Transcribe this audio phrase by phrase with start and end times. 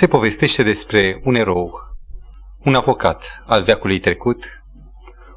[0.00, 1.72] se povestește despre un erou,
[2.64, 4.44] un avocat al veacului trecut,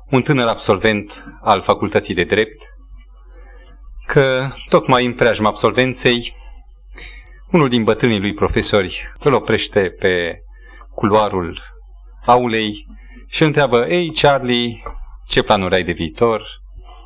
[0.10, 2.62] un tânăr absolvent al facultății de drept,
[4.06, 6.36] că tocmai în preajma absolvenței,
[7.52, 10.42] unul din bătrânii lui profesori îl oprește pe
[10.96, 11.62] culoarul
[12.26, 12.86] aulei
[13.28, 14.84] și îl întreabă, Ei, Charlie,
[15.28, 16.46] ce planuri ai de viitor?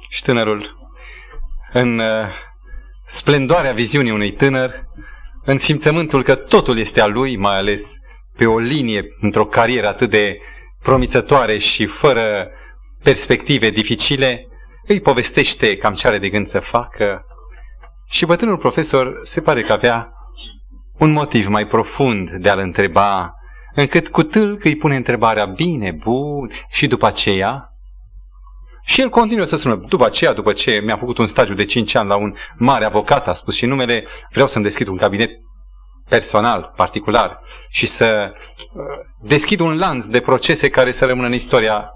[0.10, 0.90] Și tânărul,
[1.74, 2.28] în uh,
[3.06, 4.72] splendoarea viziunii unui tânăr,
[5.48, 7.96] în simțământul că totul este al lui, mai ales
[8.38, 10.38] pe o linie, într-o carieră atât de
[10.84, 12.50] promițătoare și fără
[13.04, 14.48] perspective dificile,
[14.88, 17.22] îi povestește cam ce are de gând să facă.
[18.10, 20.12] Și bătrânul profesor se pare că avea
[20.98, 23.34] un motiv mai profund de a-l întreba,
[23.74, 27.70] încât cu tâlc îi pune întrebarea, bine, bun, și după aceea,
[28.88, 31.96] și el continuă să spună, după aceea, după ce mi-am făcut un stagiu de 5
[31.96, 35.32] ani la un mare avocat, a spus și numele, vreau să-mi deschid un cabinet
[36.10, 38.84] personal, particular, și să uh,
[39.22, 41.92] deschid un lanț de procese care să rămână în istoria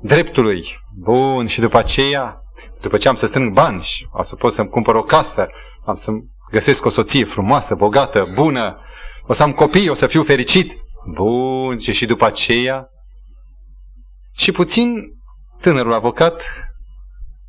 [0.00, 0.64] dreptului.
[0.98, 2.36] Bun, și după aceea,
[2.80, 5.48] după ce am să strâng bani și o să pot să-mi cumpăr o casă,
[5.86, 6.10] am să
[6.50, 8.78] găsesc o soție frumoasă, bogată, bună,
[9.26, 10.72] o să am copii, o să fiu fericit.
[11.14, 12.86] Bun, și și după aceea.
[14.36, 15.20] Și puțin
[15.62, 16.42] tânărul avocat,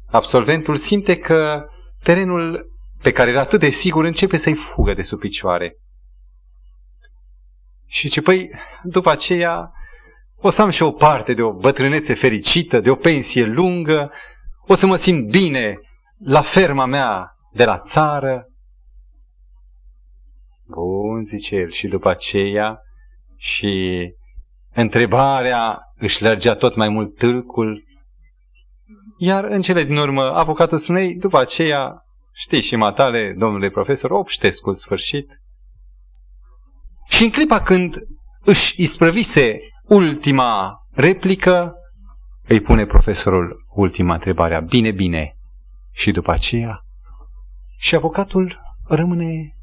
[0.09, 1.65] absolventul, simte că
[2.03, 5.77] terenul pe care era atât de sigur începe să-i fugă de sub picioare.
[7.87, 8.49] Și ce păi,
[8.83, 9.71] după aceea,
[10.35, 14.11] o să am și o parte de o bătrânețe fericită, de o pensie lungă,
[14.67, 15.79] o să mă simt bine
[16.17, 18.45] la ferma mea de la țară.
[20.65, 22.79] Bun, zice el, și după aceea,
[23.37, 24.01] și
[24.73, 27.83] întrebarea își lărgea tot mai mult tâlcul,
[29.23, 34.65] iar în cele din urmă, avocatul spune, după aceea, știi și matale, domnule profesor, obștesc
[34.65, 35.41] în sfârșit.
[37.07, 37.97] Și în clipa când
[38.41, 41.73] își isprăvise ultima replică,
[42.47, 45.35] îi pune profesorul ultima întrebare, bine, bine,
[45.91, 46.79] și după aceea,
[47.77, 49.55] și avocatul rămâne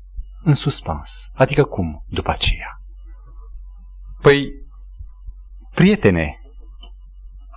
[0.44, 1.30] în suspans.
[1.34, 2.80] Adică cum după aceea?
[4.22, 4.50] Păi,
[5.74, 6.39] prietene,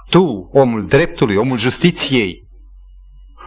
[0.09, 2.43] tu, omul dreptului, omul justiției,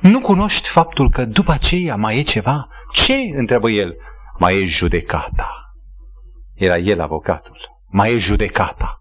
[0.01, 2.69] nu cunoști faptul că după aceea mai e ceva?
[2.93, 3.15] Ce?
[3.15, 3.97] întreabă el.
[4.39, 5.75] Mai e judecata.
[6.55, 7.59] Era el avocatul.
[7.87, 9.01] Mai e judecata.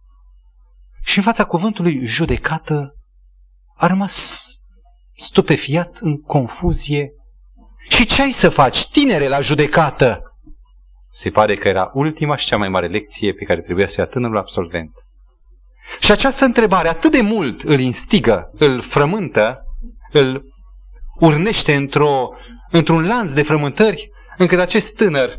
[1.03, 2.95] Și în fața cuvântului judecată
[3.75, 4.45] a rămas
[5.15, 7.11] stupefiat în confuzie.
[7.89, 10.21] Și ce ai să faci, tinere, la judecată?
[11.07, 14.07] Se pare că era ultima și cea mai mare lecție pe care trebuia să ia
[14.07, 14.91] tânărul absolvent.
[15.99, 19.59] Și această întrebare atât de mult îl instigă, îl frământă,
[20.11, 20.43] îl
[21.19, 22.29] urnește într-o,
[22.71, 25.37] într-un lanț de frământări, încât acest tânăr,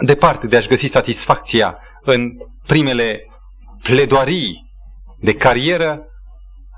[0.00, 2.30] departe de a-și găsi satisfacția în
[2.66, 3.20] primele
[3.82, 4.66] pledoarii
[5.18, 6.04] de carieră,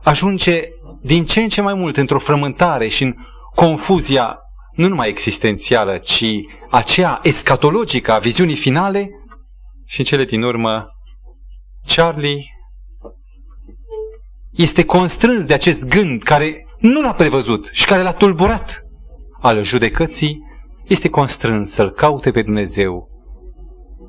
[0.02, 0.60] ajunge
[1.02, 3.14] din ce în ce mai mult într-o frământare și în
[3.54, 4.38] confuzia
[4.72, 6.24] nu numai existențială, ci
[6.70, 9.08] aceea escatologică a viziunii finale
[9.86, 10.86] și în cele din urmă
[11.86, 12.44] Charlie
[14.52, 18.82] este constrâns de acest gând care nu l-a prevăzut și care l-a tulburat
[19.40, 20.40] al judecății,
[20.86, 23.08] este constrâns să-L caute pe Dumnezeu,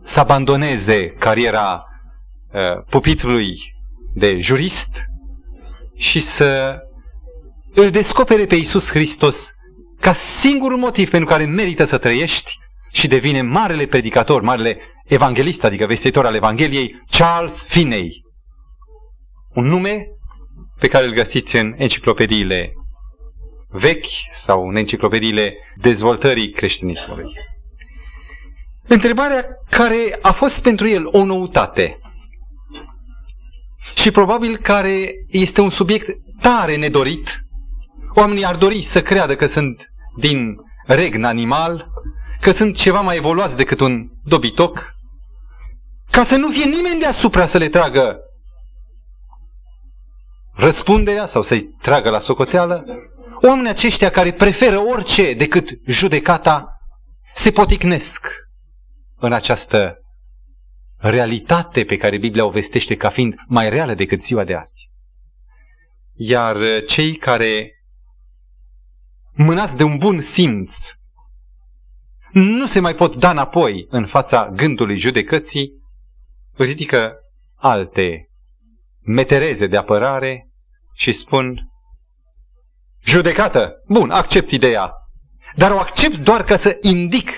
[0.04, 1.84] să abandoneze cariera
[2.54, 3.56] uh, pupitrului
[4.14, 5.06] de jurist
[5.96, 6.80] și să
[7.74, 9.52] îl descopere pe Iisus Hristos
[10.00, 12.58] ca singurul motiv pentru care merită să trăiești
[12.92, 18.22] și devine marele predicator, marele evanghelist, adică vestitor al Evangheliei, Charles Finney.
[19.54, 20.06] Un nume
[20.84, 22.74] pe care îl găsiți în enciclopediile
[23.70, 27.32] vechi sau în enciclopediile dezvoltării creștinismului.
[28.88, 32.00] Întrebarea care a fost pentru el o noutate
[33.96, 36.10] și probabil care este un subiect
[36.42, 37.40] tare nedorit.
[38.14, 39.86] Oamenii ar dori să creadă că sunt
[40.18, 40.56] din
[40.86, 41.88] regn animal,
[42.42, 44.94] că sunt ceva mai evoluați decât un dobitoc,
[46.12, 48.18] ca să nu fie nimeni deasupra să le tragă
[50.54, 52.86] răspunderea sau să-i tragă la socoteală,
[53.42, 56.78] oamenii aceștia care preferă orice decât judecata
[57.34, 58.28] se poticnesc
[59.18, 59.98] în această
[60.98, 64.90] realitate pe care Biblia o vestește ca fiind mai reală decât ziua de azi.
[66.14, 66.58] Iar
[66.88, 67.72] cei care
[69.34, 70.76] mânați de un bun simț
[72.32, 75.72] nu se mai pot da înapoi în fața gândului judecății,
[76.58, 77.14] ridică
[77.56, 78.30] alte
[79.04, 80.48] metereze de apărare
[80.94, 81.68] și spun
[83.06, 84.92] judecată, bun, accept ideea,
[85.56, 87.32] dar o accept doar ca să indic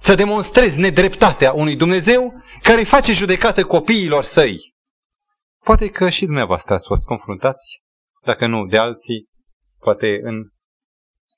[0.00, 4.58] să demonstrezi nedreptatea unui Dumnezeu care face judecată copiilor săi.
[5.64, 7.82] Poate că și dumneavoastră ați fost confruntați,
[8.24, 9.28] dacă nu de alții,
[9.78, 10.48] poate în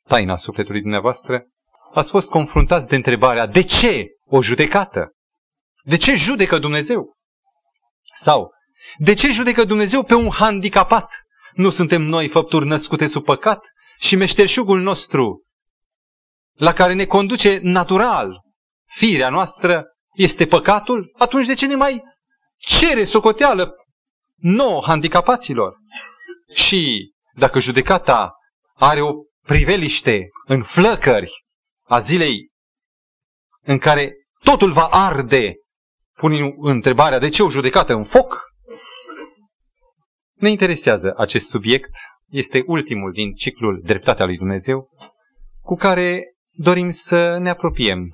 [0.08, 1.46] taina sufletului dumneavoastră,
[1.92, 5.10] ați fost confruntați de întrebarea de ce o judecată?
[5.84, 7.16] De ce judecă Dumnezeu?
[8.14, 8.50] Sau,
[8.98, 11.12] de ce judecă Dumnezeu pe un handicapat?
[11.52, 13.66] Nu suntem noi făpturi născute sub păcat?
[13.98, 15.42] Și meșterșugul nostru,
[16.52, 18.40] la care ne conduce natural
[18.84, 21.14] firea noastră, este păcatul?
[21.18, 22.02] Atunci de ce ne mai
[22.56, 23.74] cere socoteală
[24.36, 25.76] nouă handicapaților?
[26.54, 28.32] Și dacă judecata
[28.74, 29.12] are o
[29.42, 31.44] priveliște în flăcări
[31.86, 32.50] a zilei
[33.60, 34.12] în care
[34.42, 35.54] totul va arde,
[36.14, 38.51] pune întrebarea de ce o judecată în foc?
[40.42, 41.90] Ne interesează acest subiect,
[42.28, 44.88] este ultimul din ciclul Dreptatea lui Dumnezeu,
[45.60, 48.08] cu care dorim să ne apropiem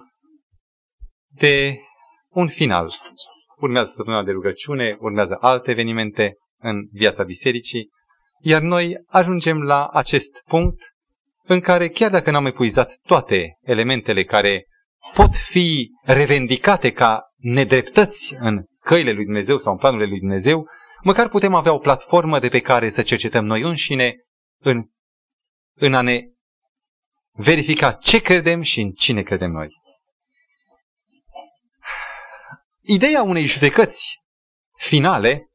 [1.28, 1.78] de
[2.28, 2.94] un final.
[3.56, 7.88] Urmează săptămâna de rugăciune, urmează alte evenimente în viața bisericii,
[8.40, 10.80] iar noi ajungem la acest punct
[11.42, 14.66] în care, chiar dacă n-am epuizat toate elementele care
[15.14, 20.66] pot fi revendicate ca nedreptăți în căile lui Dumnezeu sau în planurile lui Dumnezeu,
[21.02, 24.16] măcar putem avea o platformă de pe care să cercetăm noi înșine
[24.58, 24.84] în,
[25.74, 26.20] în a ne
[27.32, 29.68] verifica ce credem și în cine credem noi.
[32.80, 34.20] Ideea unei judecăți
[34.76, 35.48] finale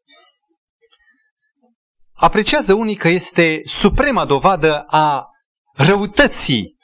[2.13, 5.27] apreciază unii că este suprema dovadă a
[5.73, 6.77] răutății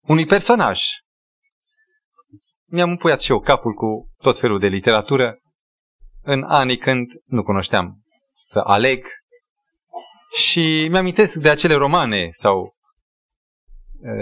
[0.00, 0.82] unui personaj.
[2.66, 5.38] Mi-am împuiat și eu capul cu tot felul de literatură
[6.22, 8.02] în anii când nu cunoșteam
[8.34, 9.06] să aleg
[10.32, 12.74] și mi-amintesc de acele romane sau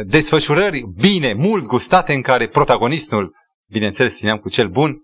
[0.04, 3.34] desfășurări bine, mult gustate în care protagonistul,
[3.70, 4.96] bineînțeles țineam cu cel bun,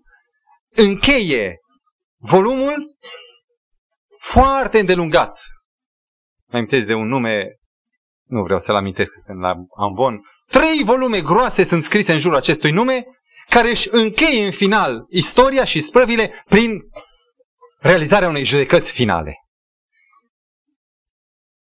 [0.76, 1.58] încheie
[2.16, 2.96] volumul
[4.18, 5.38] foarte îndelungat.
[6.46, 7.46] Mă amintesc de un nume,
[8.24, 10.20] nu vreau să-l amintesc, suntem la Ambon.
[10.46, 13.04] Trei volume groase sunt scrise în jurul acestui nume,
[13.48, 16.80] care își încheie în final istoria și sprăvile prin
[17.78, 19.34] realizarea unei judecăți finale.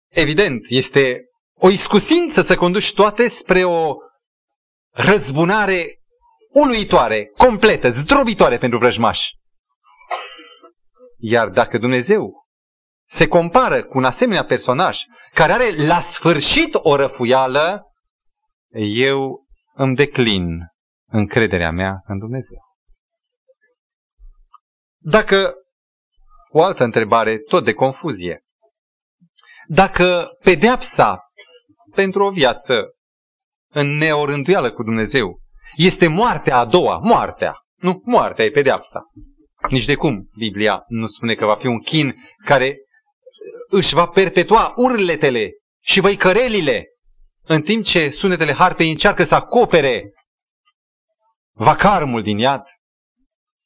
[0.09, 1.21] Evident, este
[1.55, 3.94] o iscusință să conduci toate spre o
[4.91, 5.99] răzbunare
[6.53, 9.31] uluitoare, completă, zdrobitoare pentru vrăjmași.
[11.19, 12.44] Iar dacă Dumnezeu
[13.09, 14.99] se compară cu un asemenea personaj
[15.35, 17.82] care are la sfârșit o răfuială,
[18.75, 20.59] eu îmi declin
[21.15, 22.59] încrederea mea în Dumnezeu.
[24.99, 25.55] Dacă
[26.51, 28.45] o altă întrebare, tot de confuzie.
[29.67, 31.21] Dacă pedeapsa
[31.95, 32.95] pentru o viață
[33.69, 35.41] în neorânduială cu Dumnezeu
[35.77, 39.03] este moartea a doua, moartea, nu, moartea e pedeapsa.
[39.69, 42.15] Nici de cum Biblia nu spune că va fi un chin
[42.45, 42.77] care
[43.69, 45.51] își va perpetua urletele
[45.83, 46.87] și văicărelile,
[47.43, 50.13] în timp ce sunetele harpei încearcă să acopere
[51.55, 52.62] vacarmul din iad.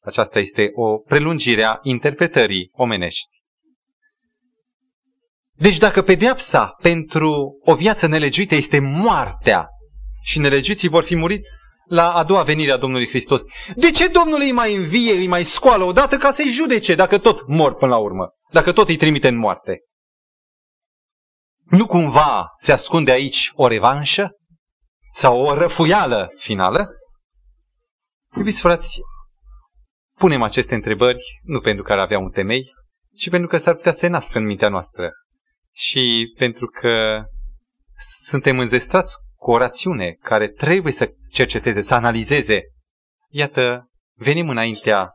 [0.05, 3.37] Aceasta este o prelungire a interpretării omenești.
[5.55, 9.69] Deci dacă pedeapsa pentru o viață nelegiuită este moartea
[10.23, 11.43] și nelegiuiții vor fi murit
[11.89, 13.43] la a doua venire a Domnului Hristos,
[13.77, 17.47] de ce Domnul îi mai învie, îi mai scoală odată ca să-i judece dacă tot
[17.47, 19.81] mor până la urmă, dacă tot îi trimite în moarte?
[21.65, 24.31] Nu cumva se ascunde aici o revanșă?
[25.13, 26.89] Sau o răfuială finală?
[28.37, 29.01] Iubiți frați,
[30.19, 32.65] punem aceste întrebări nu pentru că ar avea un temei,
[33.17, 35.11] ci pentru că s-ar putea să se nască în mintea noastră.
[35.75, 37.25] Și pentru că
[38.27, 42.63] suntem înzestrați cu o rațiune care trebuie să cerceteze, să analizeze.
[43.29, 45.11] Iată, venim înaintea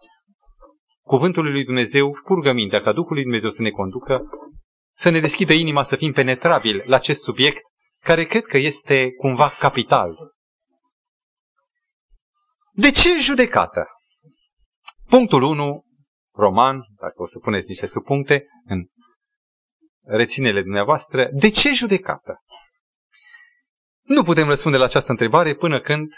[1.02, 4.22] cuvântului lui Dumnezeu cu rugămintea ca Duhul lui Dumnezeu să ne conducă
[4.96, 7.62] să ne deschidă inima să fim penetrabili la acest subiect,
[8.00, 10.16] care cred că este cumva capital.
[12.76, 13.86] De ce judecată?
[15.06, 15.84] Punctul 1,
[16.36, 18.86] roman, dacă o să puneți niște subpuncte în
[20.02, 22.38] reținele dumneavoastră, de ce judecată?
[24.02, 26.14] Nu putem răspunde la această întrebare până când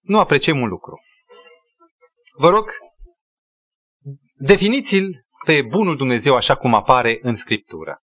[0.00, 1.00] nu apreciem un lucru.
[2.36, 2.70] Vă rog,
[4.34, 7.98] definiți-l pe bunul Dumnezeu așa cum apare în Scriptură.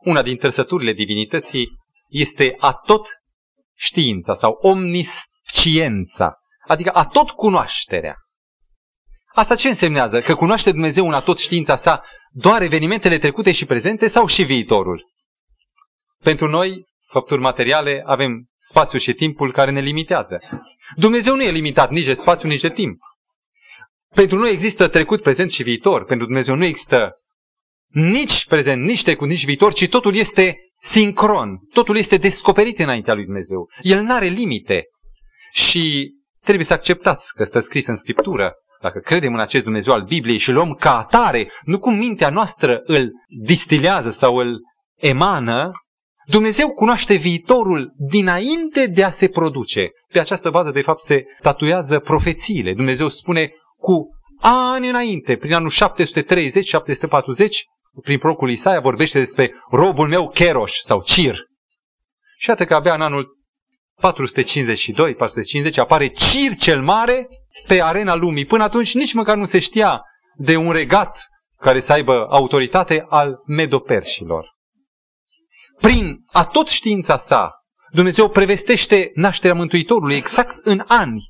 [0.00, 1.68] Una din trăsăturile divinității
[2.08, 3.06] este a tot
[3.74, 8.16] știința sau omnisciența, adică a tot cunoașterea.
[9.34, 10.20] Asta ce însemnează?
[10.20, 15.10] Că cunoaște Dumnezeu în tot știința sa doar evenimentele trecute și prezente sau și viitorul?
[16.22, 20.38] Pentru noi, făpturi materiale, avem spațiul și timpul care ne limitează.
[20.96, 22.98] Dumnezeu nu e limitat nici de spațiu, nici de timp.
[24.14, 26.04] Pentru noi există trecut, prezent și viitor.
[26.04, 27.12] Pentru Dumnezeu nu există
[27.88, 31.58] nici prezent, nici trecut, nici viitor, ci totul este sincron.
[31.72, 33.70] Totul este descoperit înaintea lui Dumnezeu.
[33.82, 34.84] El nu are limite.
[35.52, 36.12] Și
[36.44, 38.52] trebuie să acceptați că stă scris în Scriptură.
[38.80, 42.80] Dacă credem în acest Dumnezeu al Bibliei și luăm ca atare, nu cum mintea noastră
[42.84, 44.60] îl distilează sau îl
[44.96, 45.70] emană,
[46.26, 49.90] Dumnezeu cunoaște viitorul dinainte de a se produce.
[50.12, 52.74] Pe această bază, de fapt, se tatuează profețiile.
[52.74, 54.08] Dumnezeu spune cu
[54.40, 55.74] ani înainte, prin anul 730-740,
[58.02, 61.36] prin procul Isaia vorbește despre robul meu Keroș sau Cir.
[62.38, 63.41] Și iată că abia în anul
[65.72, 67.26] 452-450 apare Cir cel mare
[67.66, 68.44] pe arena lumii.
[68.44, 70.02] Până atunci nici măcar nu se știa
[70.36, 74.50] de un regat care să aibă autoritate al medoperșilor.
[75.80, 77.52] Prin a tot știința sa,
[77.92, 81.24] Dumnezeu prevestește nașterea Mântuitorului exact în ani.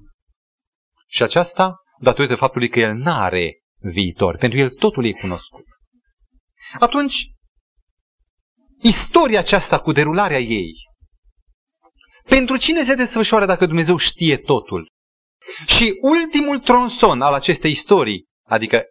[1.08, 4.36] Și aceasta datorită faptului că El n-are viitor.
[4.36, 5.64] Pentru El totul e cunoscut.
[6.78, 7.26] Atunci,
[8.80, 10.72] istoria aceasta cu derularea ei,
[12.24, 14.90] pentru cine se desfășoară dacă Dumnezeu știe totul?
[15.66, 18.84] Și ultimul tronson al acestei istorii, adică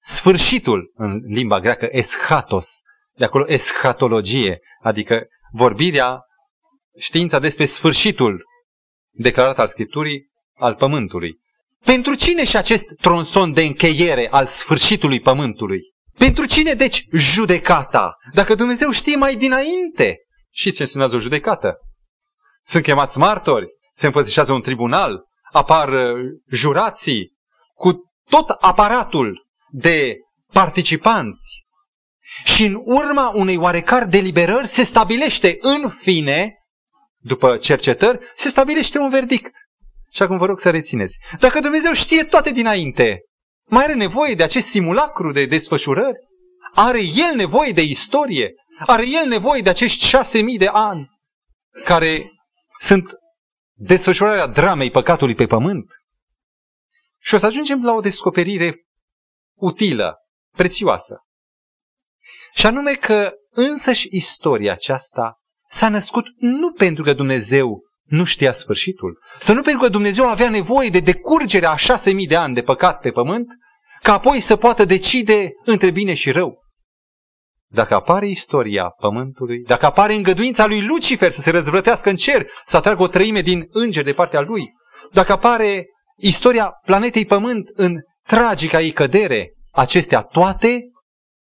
[0.00, 2.68] sfârșitul în limba greacă, eschatos,
[3.16, 6.20] de acolo eschatologie, adică vorbirea,
[6.98, 8.44] știința despre sfârșitul
[9.10, 11.40] declarat al Scripturii al Pământului.
[11.84, 15.80] Pentru cine și acest tronson de încheiere al sfârșitului Pământului?
[16.18, 18.16] Pentru cine, deci, judecata?
[18.32, 20.16] Dacă Dumnezeu știe mai dinainte.
[20.50, 21.76] Și ce înseamnă o judecată?
[22.64, 27.32] Sunt chemați martori, se împățișează un tribunal, apar uh, jurații,
[27.74, 27.92] cu
[28.28, 30.16] tot aparatul de
[30.52, 31.60] participanți.
[32.44, 36.54] Și în urma unei oarecare deliberări se stabilește în fine,
[37.18, 39.52] după cercetări, se stabilește un verdict.
[40.10, 41.18] Și acum vă rog să rețineți.
[41.38, 43.20] Dacă Dumnezeu știe toate dinainte,
[43.66, 46.16] mai are nevoie de acest simulacru de desfășurări?
[46.74, 48.54] Are El nevoie de istorie?
[48.86, 51.10] Are El nevoie de acești șase mii de ani
[51.84, 52.30] care
[52.82, 53.10] sunt
[53.76, 55.86] desfășurarea dramei păcatului pe pământ?
[57.20, 58.86] Și o să ajungem la o descoperire
[59.58, 60.16] utilă,
[60.56, 61.20] prețioasă.
[62.54, 69.18] Și anume că însăși istoria aceasta s-a născut nu pentru că Dumnezeu nu știa sfârșitul.
[69.38, 72.62] Să nu pentru că Dumnezeu avea nevoie de decurgerea a șase mii de ani de
[72.62, 73.46] păcat pe pământ,
[74.02, 76.61] ca apoi să poată decide între bine și rău.
[77.72, 82.76] Dacă apare istoria pământului, dacă apare îngăduința lui Lucifer să se răzvrătească în cer, să
[82.76, 84.72] atragă o treime din îngeri de partea lui,
[85.12, 85.86] dacă apare
[86.16, 87.94] istoria planetei pământ în
[88.26, 90.80] tragica ei cădere, acestea toate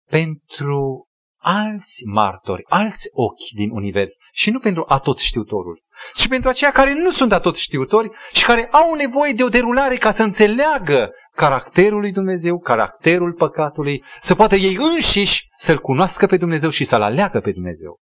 [0.09, 1.06] pentru
[1.37, 6.93] alți martori, alți ochi din univers și nu pentru atot știutorul și pentru aceia care
[6.93, 11.99] nu sunt atot știutori și care au nevoie de o derulare ca să înțeleagă caracterul
[11.99, 17.39] lui Dumnezeu, caracterul păcatului, să poată ei înșiși să-L cunoască pe Dumnezeu și să-L aleagă
[17.39, 17.99] pe Dumnezeu.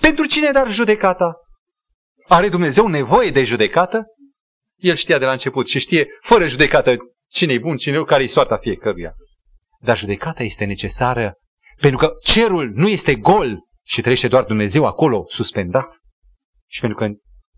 [0.00, 1.34] Pentru cine dar judecata?
[2.28, 4.04] Are Dumnezeu nevoie de judecată?
[4.76, 6.96] El știa de la început și știe fără judecată
[7.28, 9.14] cine e bun, cine e care-i soarta fiecăruia.
[9.80, 11.34] Dar judecata este necesară
[11.82, 15.96] pentru că cerul nu este gol și trăiește doar Dumnezeu acolo suspendat.
[16.68, 17.14] Și pentru că în,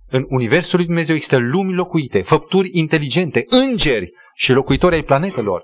[0.08, 5.62] în Universul lui Dumnezeu există lumi locuite, făpturi inteligente, îngeri și locuitori ai planetelor.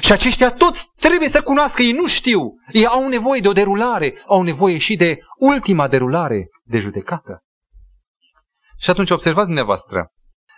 [0.00, 4.14] Și aceștia toți trebuie să cunoască, ei nu știu, ei au nevoie de o derulare,
[4.26, 7.42] au nevoie și de ultima derulare de judecată.
[8.78, 10.08] Și atunci observați dumneavoastră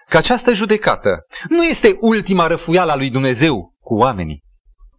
[0.08, 4.42] că această judecată nu este ultima răfuială a lui Dumnezeu cu oamenii.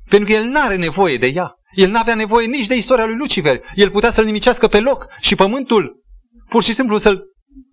[0.09, 1.55] Pentru că el nu are nevoie de ea.
[1.71, 3.59] El nu avea nevoie nici de istoria lui Lucifer.
[3.75, 6.03] El putea să-l nimicească pe loc și pământul
[6.49, 7.23] pur și simplu să-l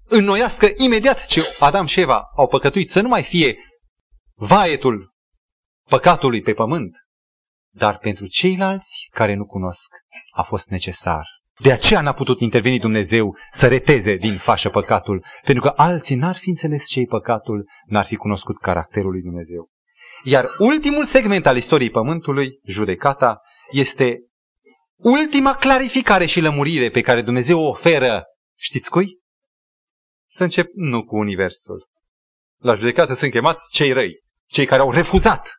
[0.08, 3.56] înnoiască imediat ce Adam și Eva au păcătuit, să nu mai fie
[4.34, 5.12] vaietul
[5.88, 6.96] păcatului pe pământ.
[7.74, 9.88] Dar pentru ceilalți care nu cunosc
[10.30, 11.26] a fost necesar.
[11.60, 16.36] De aceea n-a putut interveni Dumnezeu să reteze din fașă păcatul, pentru că alții n-ar
[16.36, 19.68] fi înțeles ce păcatul, n-ar fi cunoscut caracterul lui Dumnezeu.
[20.24, 23.40] Iar ultimul segment al istoriei Pământului, judecata,
[23.70, 24.18] este
[24.96, 28.24] ultima clarificare și lămurire pe care Dumnezeu o oferă
[28.60, 29.18] Știți cui?
[30.30, 31.88] Să încep nu cu Universul.
[32.60, 35.50] La judecată sunt chemați cei răi, cei care au refuzat,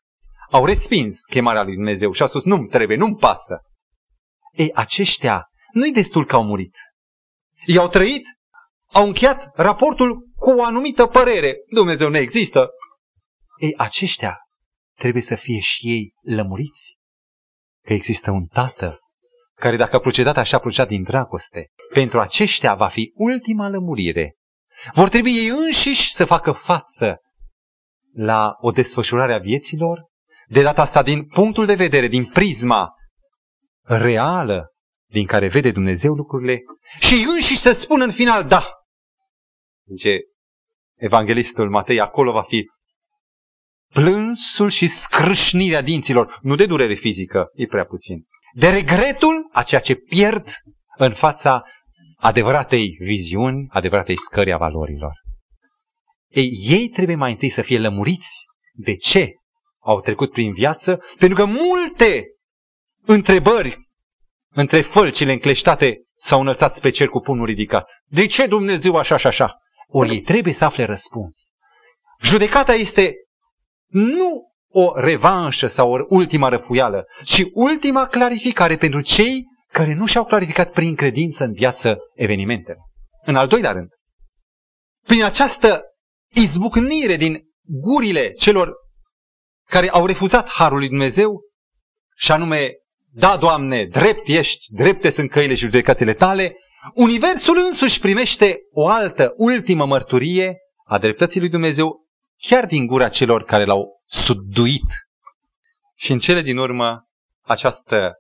[0.52, 3.62] au respins chemarea lui Dumnezeu și au spus nu-mi trebuie, nu-mi pasă.
[4.52, 6.76] Ei, aceștia nu-i destul că au murit.
[7.66, 8.26] Ei au trăit,
[8.86, 11.56] au încheiat raportul cu o anumită părere.
[11.70, 12.70] Dumnezeu nu există.
[13.58, 14.38] Ei, aceștia
[14.96, 16.98] trebuie să fie și ei lămuriți
[17.86, 19.00] că există un tată
[19.56, 21.68] care dacă a procedat așa, a procedat din dragoste.
[21.94, 24.36] Pentru aceștia va fi ultima lămurire.
[24.94, 27.18] Vor trebui ei înșiși să facă față
[28.14, 30.08] la o desfășurare a vieților,
[30.48, 32.90] de data asta din punctul de vedere, din prisma
[33.82, 34.72] reală
[35.10, 36.60] din care vede Dumnezeu lucrurile
[37.00, 38.72] și ei înșiși să spună în final, da,
[39.86, 40.20] zice
[40.96, 42.66] evanghelistul Matei, acolo va fi
[43.94, 49.82] plânsul și scrâșnirea dinților, nu de durere fizică, e prea puțin, de regretul a ceea
[49.82, 50.48] ce pierd
[50.98, 51.64] în fața
[52.18, 55.14] adevăratei viziuni, adevăratei scări a valorilor.
[56.28, 59.32] Ei, ei trebuie mai întâi să fie lămuriți de ce
[59.80, 62.26] au trecut prin viață, pentru că multe
[63.06, 63.78] întrebări
[64.52, 67.90] între fălcile încleștate s-au înălțat spre cer cu punul ridicat.
[68.06, 69.58] De ce Dumnezeu așa și așa?
[69.88, 71.38] Ori ei trebuie să afle răspuns.
[72.22, 73.14] Judecata este
[73.90, 80.26] nu o revanșă sau o ultima răfuială, ci ultima clarificare pentru cei care nu și-au
[80.26, 82.78] clarificat prin credință în viață evenimentele.
[83.26, 83.90] În al doilea rând,
[85.06, 85.84] prin această
[86.34, 88.74] izbucnire din gurile celor
[89.70, 91.42] care au refuzat harul lui Dumnezeu,
[92.16, 92.72] și anume,
[93.12, 96.56] da, Doamne, drept ești, drepte sunt căile și judecațiile tale,
[96.94, 102.08] Universul însuși primește o altă, ultimă mărturie a dreptății lui Dumnezeu,
[102.42, 105.08] chiar din gura celor care l-au subduit.
[105.96, 107.04] Și în cele din urmă,
[107.42, 108.14] această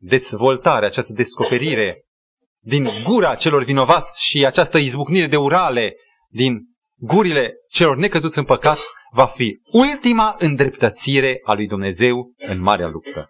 [0.00, 2.04] dezvoltare, această descoperire
[2.64, 5.94] din gura celor vinovați și această izbucnire de urale
[6.28, 6.60] din
[6.96, 8.78] gurile celor necăzuți în păcat
[9.12, 13.28] va fi ultima îndreptățire a lui Dumnezeu în marea luptă.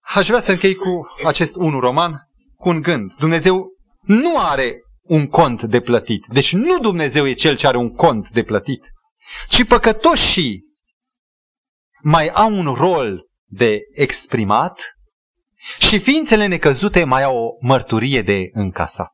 [0.00, 2.12] Aș vrea să închei cu acest unu roman,
[2.56, 3.14] cu un gând.
[3.14, 4.74] Dumnezeu nu are
[5.04, 6.24] un cont de plătit.
[6.26, 8.84] Deci nu Dumnezeu e cel ce are un cont de plătit,
[9.48, 10.64] ci păcătoșii
[12.02, 14.82] mai au un rol de exprimat
[15.78, 19.12] și ființele necăzute mai au o mărturie de încasat.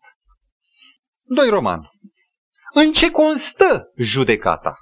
[1.23, 1.81] Doi roman.
[2.73, 4.77] În ce constă judecata?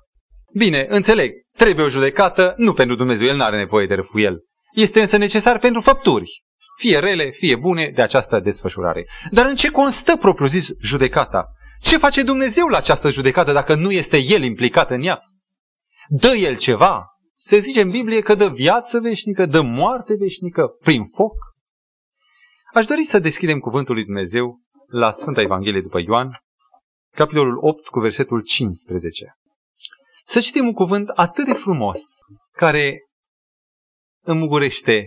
[0.54, 4.40] Bine, înțeleg, trebuie o judecată, nu pentru Dumnezeu, El nu are nevoie de răfuiel.
[4.72, 6.42] Este însă necesar pentru făpturi,
[6.78, 9.06] fie rele, fie bune, de această desfășurare.
[9.30, 11.46] Dar în ce constă propriu-zis judecata?
[11.80, 15.20] Ce face Dumnezeu la această judecată dacă nu este El implicat în ea?
[16.08, 17.06] Dă El ceva?
[17.34, 21.34] Se zice în Biblie că dă viață veșnică, dă moarte veșnică prin foc.
[22.74, 26.40] Aș dori să deschidem cuvântul lui Dumnezeu la Sfânta Evanghelie după Ioan,
[27.14, 29.34] capitolul 8 cu versetul 15.
[30.24, 32.00] Să citim un cuvânt atât de frumos,
[32.52, 33.00] care
[34.24, 35.06] îmugurește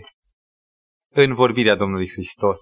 [1.12, 2.58] în vorbirea Domnului Hristos.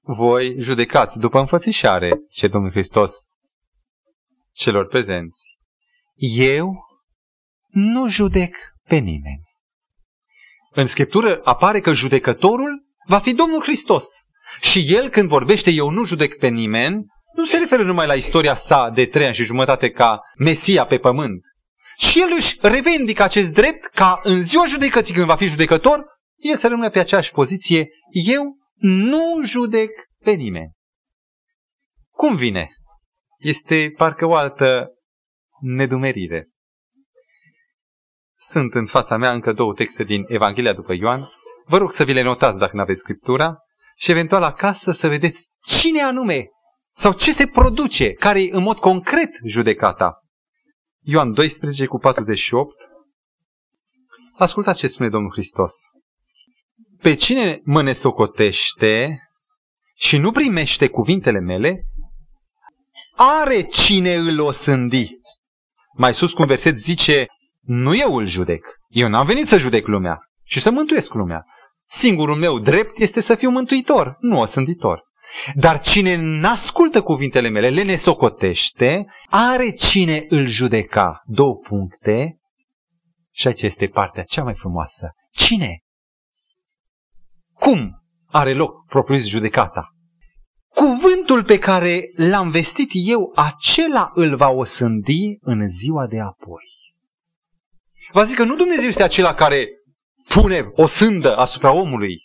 [0.00, 3.12] Voi judecați după înfățișare, ce Domnul Hristos
[4.58, 5.58] celor prezenți.
[6.36, 6.86] Eu
[7.66, 8.56] nu judec
[8.88, 9.42] pe nimeni.
[10.70, 14.04] În Scriptură apare că judecătorul va fi Domnul Hristos.
[14.60, 18.54] Și el când vorbește eu nu judec pe nimeni, nu se referă numai la istoria
[18.54, 21.42] sa de trei ani și jumătate ca Mesia pe pământ.
[21.96, 26.04] Și el își revendică acest drept ca în ziua judecății când va fi judecător,
[26.38, 27.88] el să rămână pe aceeași poziție.
[28.10, 30.72] Eu nu judec pe nimeni.
[32.10, 32.68] Cum vine?
[33.38, 34.92] Este parcă o altă
[35.60, 36.48] nedumerire.
[38.36, 41.28] Sunt în fața mea încă două texte din Evanghelia după Ioan.
[41.64, 43.56] Vă rog să vi le notați dacă nu aveți Scriptura
[43.96, 46.48] și eventual acasă să vedeți cine anume
[46.94, 50.22] sau ce se produce, care e în mod concret judecata.
[51.00, 52.76] Ioan 12 cu 48.
[54.36, 55.74] Ascultați ce spune Domnul Hristos.
[57.00, 59.22] Pe cine mă nesocotește
[59.96, 61.84] și nu primește cuvintele mele,
[63.16, 65.08] are cine îl osândi.
[65.92, 67.26] Mai sus cu un verset zice,
[67.60, 68.66] nu eu îl judec.
[68.88, 71.44] Eu n-am venit să judec lumea și să mântuiesc lumea.
[71.88, 75.02] Singurul meu drept este să fiu mântuitor, nu osânditor.
[75.54, 81.22] Dar cine n-ascultă cuvintele mele, le nesocotește, are cine îl judeca.
[81.24, 82.38] Două puncte.
[83.32, 85.10] Și aici este partea cea mai frumoasă.
[85.30, 85.82] Cine?
[87.58, 89.92] Cum are loc propriu judecata?
[90.74, 96.64] Cuvântul pe care l-am vestit eu, acela îl va osândi în ziua de apoi.
[98.12, 99.68] Vă zic că nu Dumnezeu este acela care
[100.28, 102.16] pune o sândă asupra omului,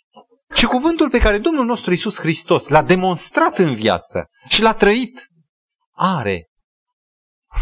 [0.54, 5.28] ci cuvântul pe care Domnul nostru Isus Hristos l-a demonstrat în viață și l-a trăit,
[5.92, 6.48] are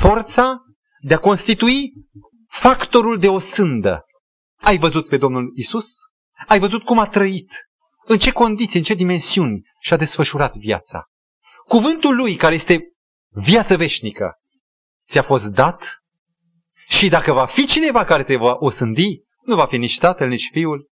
[0.00, 0.56] forța
[1.00, 1.92] de a constitui
[2.48, 4.04] factorul de o sândă.
[4.60, 5.86] Ai văzut pe Domnul Isus?
[6.46, 7.52] Ai văzut cum a trăit?
[8.04, 11.04] În ce condiții, în ce dimensiuni și-a desfășurat viața?
[11.64, 12.92] Cuvântul lui, care este
[13.28, 14.34] viață veșnică,
[15.06, 16.02] ți-a fost dat
[16.88, 20.48] și dacă va fi cineva care te va osândi, nu va fi nici tatăl, nici
[20.52, 20.90] fiul,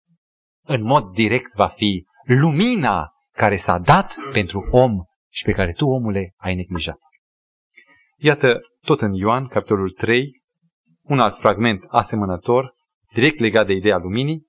[0.66, 5.86] în mod direct va fi lumina care s-a dat pentru om și pe care tu,
[5.86, 6.98] omule, ai neglijat.
[8.16, 10.42] Iată, tot în Ioan, capitolul 3,
[11.02, 12.74] un alt fragment asemănător,
[13.14, 14.47] direct legat de ideea luminii,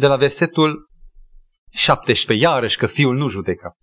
[0.00, 0.88] de la versetul
[1.70, 3.76] 17, iarăși că fiul nu judecă.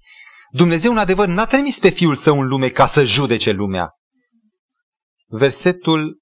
[0.52, 3.90] Dumnezeu, în adevăr, n-a trimis pe fiul său în lume ca să judece lumea.
[5.28, 6.20] Versetul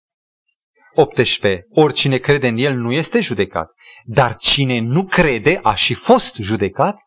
[0.94, 1.66] 18.
[1.70, 3.72] Oricine crede în el nu este judecat,
[4.04, 6.98] dar cine nu crede a și fost judecat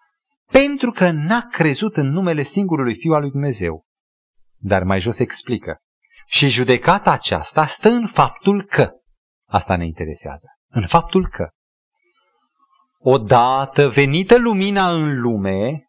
[0.50, 3.84] pentru că n-a crezut în numele singurului Fiu al lui Dumnezeu.
[4.56, 5.78] Dar mai jos explică.
[6.26, 8.90] Și judecata aceasta stă în faptul că,
[9.48, 11.48] asta ne interesează, în faptul că,
[12.98, 15.88] odată venită lumina în lume,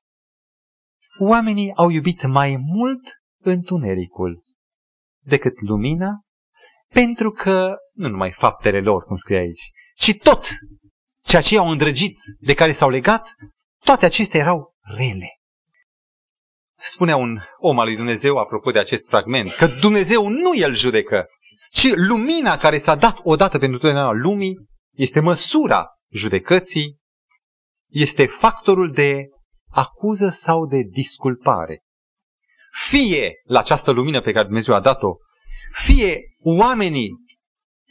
[1.19, 3.01] oamenii au iubit mai mult
[3.41, 4.43] întunericul
[5.25, 6.21] decât lumina,
[6.93, 10.47] pentru că, nu numai faptele lor, cum scrie aici, ci tot
[11.23, 13.29] ceea ce i-au îndrăgit, de care s-au legat,
[13.83, 15.33] toate acestea erau rele.
[16.81, 21.27] Spunea un om al lui Dumnezeu, apropo de acest fragment, că Dumnezeu nu el judecă,
[21.71, 24.57] ci lumina care s-a dat odată pentru totdeauna lumii
[24.95, 26.98] este măsura judecății,
[27.89, 29.25] este factorul de
[29.71, 31.81] acuză sau de disculpare.
[32.87, 35.15] Fie la această lumină pe care Dumnezeu a dat-o,
[35.71, 37.09] fie oamenii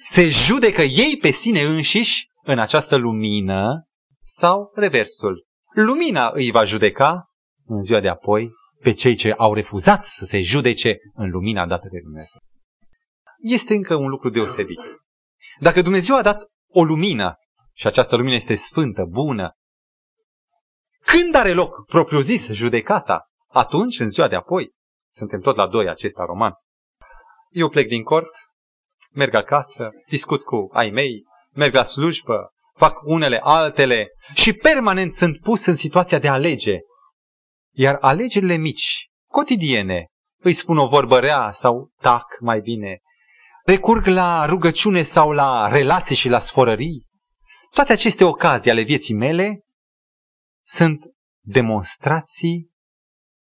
[0.04, 3.88] se judecă ei pe sine înșiși în această lumină,
[4.22, 5.46] sau reversul.
[5.74, 7.24] Lumina îi va judeca
[7.64, 11.88] în ziua de apoi pe cei ce au refuzat să se judece în lumina dată
[11.90, 12.40] de Dumnezeu.
[13.38, 14.80] Este încă un lucru deosebit.
[15.60, 17.34] Dacă Dumnezeu a dat o lumină
[17.74, 19.52] și această lumină este sfântă, bună,
[21.12, 23.28] când are loc propriu-zis judecata?
[23.48, 24.72] Atunci, în ziua de apoi.
[25.14, 26.52] Suntem tot la doi acesta roman.
[27.50, 28.30] Eu plec din cort,
[29.10, 35.40] merg acasă, discut cu ai mei, merg la slujbă, fac unele altele și permanent sunt
[35.40, 36.78] pus în situația de a alege.
[37.74, 40.06] Iar alegerile mici, cotidiene,
[40.40, 42.98] îi spun o vorbă rea sau tac mai bine,
[43.64, 47.06] recurg la rugăciune sau la relații și la sforării,
[47.70, 49.62] toate aceste ocazii ale vieții mele
[50.68, 51.04] sunt
[51.44, 52.70] demonstrații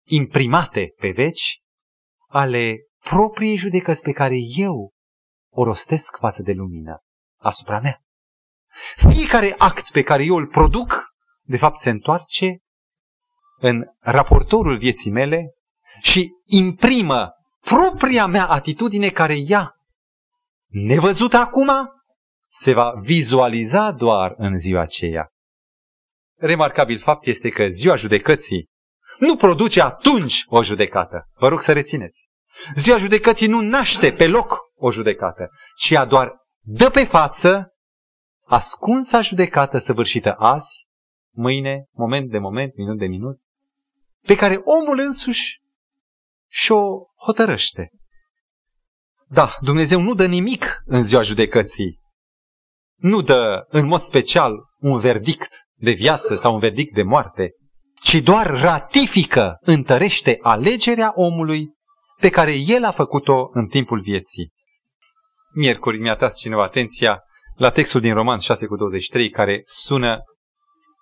[0.08, 1.60] imprimate pe veci
[2.28, 4.91] ale propriei judecăți pe care eu
[5.52, 6.99] o rostesc față de lumină
[7.39, 8.02] asupra mea.
[8.95, 11.06] Fiecare act pe care eu îl produc,
[11.41, 12.58] de fapt, se întoarce
[13.60, 15.52] în raportorul vieții mele
[16.02, 19.71] și imprimă propria mea atitudine care ea,
[20.67, 21.69] nevăzută acum,
[22.52, 25.33] se va vizualiza doar în ziua aceea.
[26.46, 28.70] Remarcabil fapt este că ziua judecății
[29.20, 31.30] nu produce atunci o judecată.
[31.34, 32.30] Vă rog să rețineți.
[32.76, 37.74] Ziua judecății nu naște pe loc o judecată, ci ea doar dă pe față
[38.46, 40.88] ascunsa judecată săvârșită azi,
[41.36, 43.40] mâine, moment de moment, minut de minut,
[44.22, 45.62] pe care omul însuși
[46.50, 46.82] și-o
[47.26, 47.92] hotărăște.
[49.28, 52.00] Da, Dumnezeu nu dă nimic în ziua judecății.
[52.96, 57.52] Nu dă în mod special un verdict de viață sau un verdict de moarte,
[58.04, 61.69] ci doar ratifică, întărește alegerea omului
[62.19, 64.52] pe care el a făcut-o în timpul vieții.
[65.54, 67.19] Miercuri mi-a tras cineva atenția
[67.56, 70.19] la textul din Roman 6 cu 23, care sună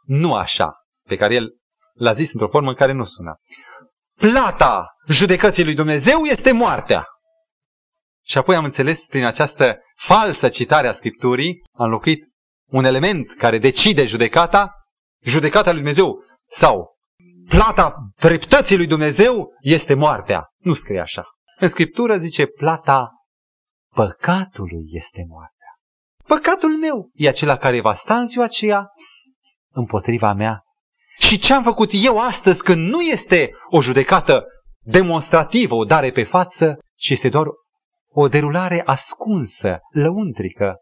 [0.06, 0.72] nu așa,
[1.08, 1.50] pe care el
[1.94, 3.36] l-a zis într-o formă în care nu sună.
[4.18, 7.06] Plata judecății lui Dumnezeu este moartea.
[8.26, 12.31] Și apoi am înțeles prin această falsă citare a Scripturii, am locuit
[12.72, 14.72] un element care decide judecata,
[15.24, 16.96] judecata lui Dumnezeu sau
[17.50, 20.48] plata dreptății lui Dumnezeu este moartea.
[20.58, 21.24] Nu scrie așa.
[21.60, 23.10] În Scriptură zice plata
[23.94, 25.58] păcatului este moartea.
[26.26, 28.88] Păcatul meu e acela care va sta în ziua aceea
[29.74, 30.62] împotriva mea.
[31.20, 34.46] Și ce am făcut eu astăzi când nu este o judecată
[34.80, 37.46] demonstrativă, o dare pe față, ci este doar
[38.14, 40.76] o derulare ascunsă, lăuntrică.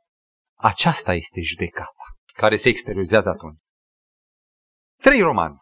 [0.61, 3.59] Aceasta este judecata care se exteriorizează atunci.
[5.01, 5.57] Trei romani.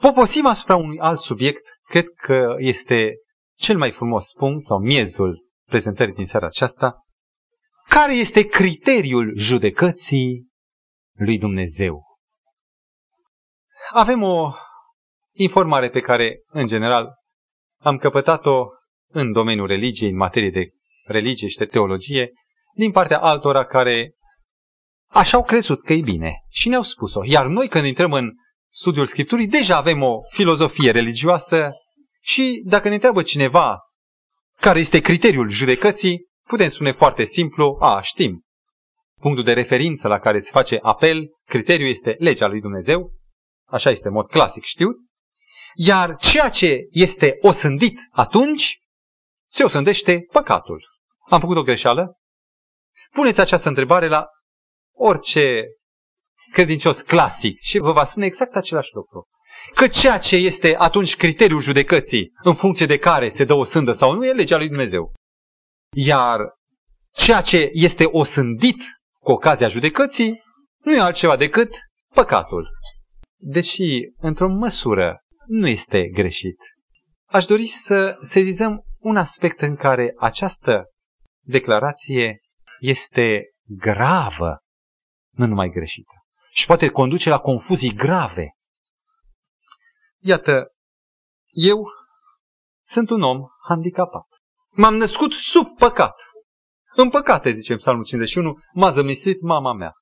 [0.00, 3.14] Poposim asupra unui alt subiect, cred că este
[3.56, 7.02] cel mai frumos punct sau miezul prezentării din seara aceasta,
[7.88, 10.48] care este criteriul judecății
[11.16, 12.02] lui Dumnezeu?
[13.92, 14.52] Avem o
[15.34, 17.14] informare pe care, în general,
[17.80, 18.66] am căpătat-o
[19.12, 20.70] în domeniul religiei, în materie de
[21.04, 22.30] religie și de teologie,
[22.78, 24.12] din partea altora care
[25.10, 27.20] așa au crezut că e bine și ne-au spus-o.
[27.24, 28.30] Iar noi, când intrăm în
[28.70, 31.70] studiul Scripturii, deja avem o filozofie religioasă
[32.20, 33.78] și dacă ne întreabă cineva
[34.60, 38.42] care este criteriul judecății, putem spune foarte simplu, a, știm.
[39.20, 43.10] punctul de referință la care se face apel, criteriul este legea lui Dumnezeu,
[43.68, 44.96] așa este în mod clasic știut,
[45.74, 48.78] iar ceea ce este osândit atunci,
[49.50, 50.84] se osândește păcatul.
[51.28, 52.18] Am făcut o greșeală?
[53.14, 54.26] Puneți această întrebare la
[54.96, 55.64] orice
[56.52, 59.26] credincios clasic și vă va spune exact același lucru.
[59.74, 63.92] Că ceea ce este atunci criteriul judecății, în funcție de care se dă o sândă
[63.92, 65.12] sau nu, e legea lui Dumnezeu.
[65.96, 66.40] Iar
[67.12, 68.82] ceea ce este osândit
[69.20, 70.42] cu ocazia judecății,
[70.84, 71.74] nu e altceva decât
[72.14, 72.68] păcatul.
[73.40, 76.56] Deși, într-o măsură, nu este greșit.
[77.26, 80.84] Aș dori să sezizăm un aspect în care această
[81.44, 82.40] declarație
[82.78, 84.58] este gravă,
[85.30, 86.12] nu numai greșită.
[86.50, 88.52] Și poate conduce la confuzii grave.
[90.18, 90.72] Iată,
[91.48, 91.86] eu
[92.84, 94.26] sunt un om handicapat.
[94.70, 96.14] M-am născut sub păcat.
[96.94, 99.92] În păcate, zicem Psalmul 51, m-a zămislit mama mea.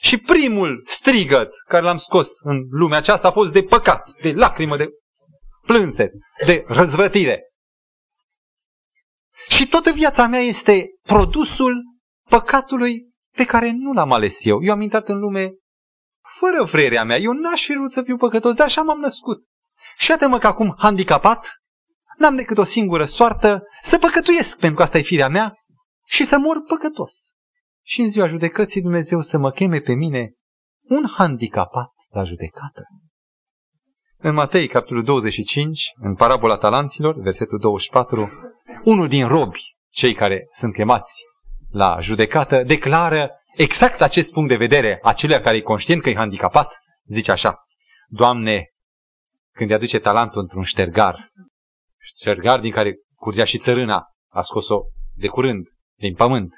[0.00, 4.76] Și primul strigăt care l-am scos în lumea aceasta a fost de păcat, de lacrimă,
[4.76, 4.88] de
[5.62, 6.10] plânse,
[6.46, 7.42] de răzvătire.
[9.48, 11.89] Și toată viața mea este produsul
[12.30, 14.62] păcatului pe care nu l-am ales eu.
[14.62, 15.52] Eu am intrat în lume
[16.38, 17.16] fără vrerea mea.
[17.16, 19.44] Eu n-aș fi vrut să fiu păcătos, dar așa m-am născut.
[19.96, 21.48] Și iată-mă că acum, handicapat,
[22.16, 25.54] n-am decât o singură soartă să păcătuiesc, pentru că asta e firea mea,
[26.06, 27.12] și să mor păcătos.
[27.82, 30.32] Și în ziua judecății Dumnezeu să mă cheme pe mine
[30.82, 32.82] un handicapat la judecată.
[34.16, 38.30] În Matei, capitolul 25, în parabola talanților, versetul 24,
[38.84, 41.29] unul din robi, cei care sunt chemați
[41.70, 46.74] la judecată, declară exact acest punct de vedere, acelea care e conștient că e handicapat,
[47.04, 47.64] zice așa,
[48.08, 48.68] Doamne,
[49.52, 51.30] când îi aduce talentul într-un ștergar,
[51.98, 54.80] ștergar din care curgea și țărâna, a scos-o
[55.14, 55.66] de curând,
[55.98, 56.52] din pământ.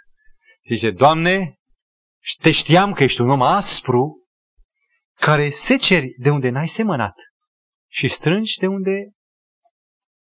[0.64, 1.55] Și zice, Doamne,
[2.40, 4.27] te știam că ești un om aspru,
[5.14, 7.14] care seceri de unde n-ai semănat
[7.90, 9.11] și strângi de unde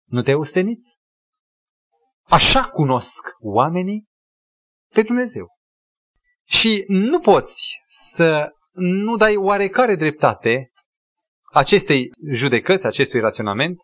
[0.05, 0.79] nu te-ai ostenit.
[2.23, 4.05] Așa cunosc oamenii
[4.93, 5.47] pe Dumnezeu.
[6.47, 10.71] Și nu poți să nu dai oarecare dreptate
[11.51, 13.77] acestei judecăți, acestui raționament,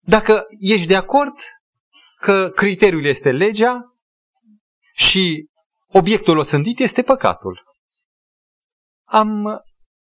[0.00, 1.34] dacă ești de acord
[2.18, 3.80] că criteriul este legea
[4.92, 5.48] și
[5.86, 7.62] obiectul osândit este păcatul.
[9.04, 9.62] Am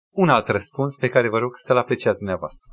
[0.10, 2.70] un alt răspuns pe care vă rog să-l apreciați dumneavoastră.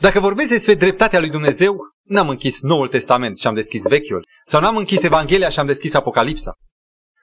[0.00, 4.60] Dacă vorbesc despre dreptatea lui Dumnezeu, n-am închis Noul Testament și am deschis Vechiul, sau
[4.60, 6.54] n-am închis Evanghelia și am deschis Apocalipsa.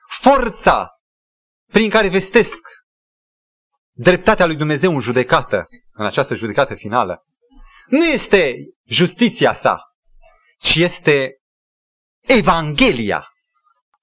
[0.07, 0.89] Forța
[1.71, 2.67] prin care vestesc
[3.95, 7.23] dreptatea lui Dumnezeu în judecată, în această judecată finală,
[7.87, 8.55] nu este
[8.85, 9.81] justiția sa,
[10.57, 11.37] ci este
[12.21, 13.27] Evanghelia,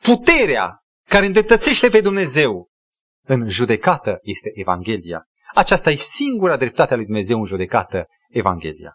[0.02, 0.78] puterea
[1.08, 2.68] care îndreptățește pe Dumnezeu
[3.26, 5.24] în judecată este Evanghelia.
[5.54, 8.94] Aceasta e singura dreptate a lui Dumnezeu în judecată, Evanghelia.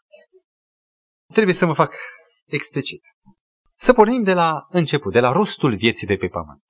[1.34, 1.94] Trebuie să mă fac
[2.46, 3.02] explicit.
[3.78, 6.64] Să pornim de la început, de la rostul vieții de pe pământ.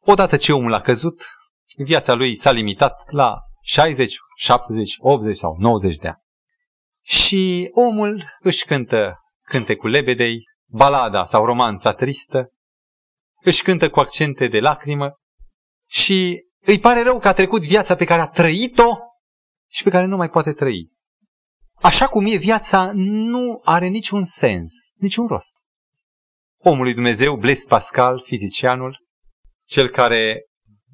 [0.00, 1.22] Odată ce omul a căzut,
[1.76, 6.20] viața lui s-a limitat la 60, 70, 80 sau 90 de ani.
[7.02, 12.52] Și omul își cântă cântecul lebedei, balada sau romanța tristă,
[13.42, 15.14] își cântă cu accente de lacrimă
[15.88, 18.96] și îi pare rău că a trecut viața pe care a trăit-o
[19.70, 20.91] și pe care nu mai poate trăi.
[21.82, 25.58] Așa cum e viața, nu are niciun sens, niciun rost.
[26.58, 28.98] Omul lui Dumnezeu, Blaise Pascal, fizicianul,
[29.66, 30.42] cel care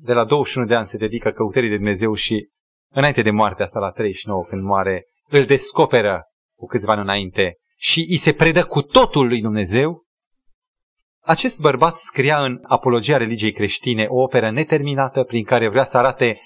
[0.00, 2.48] de la 21 de ani se dedică căutării de Dumnezeu și
[2.90, 6.22] înainte de moartea sa la 39 când moare, îl descoperă
[6.56, 10.02] cu câțiva ani înainte și îi se predă cu totul lui Dumnezeu,
[11.20, 16.40] acest bărbat scria în Apologia religiei creștine o operă neterminată prin care vrea să arate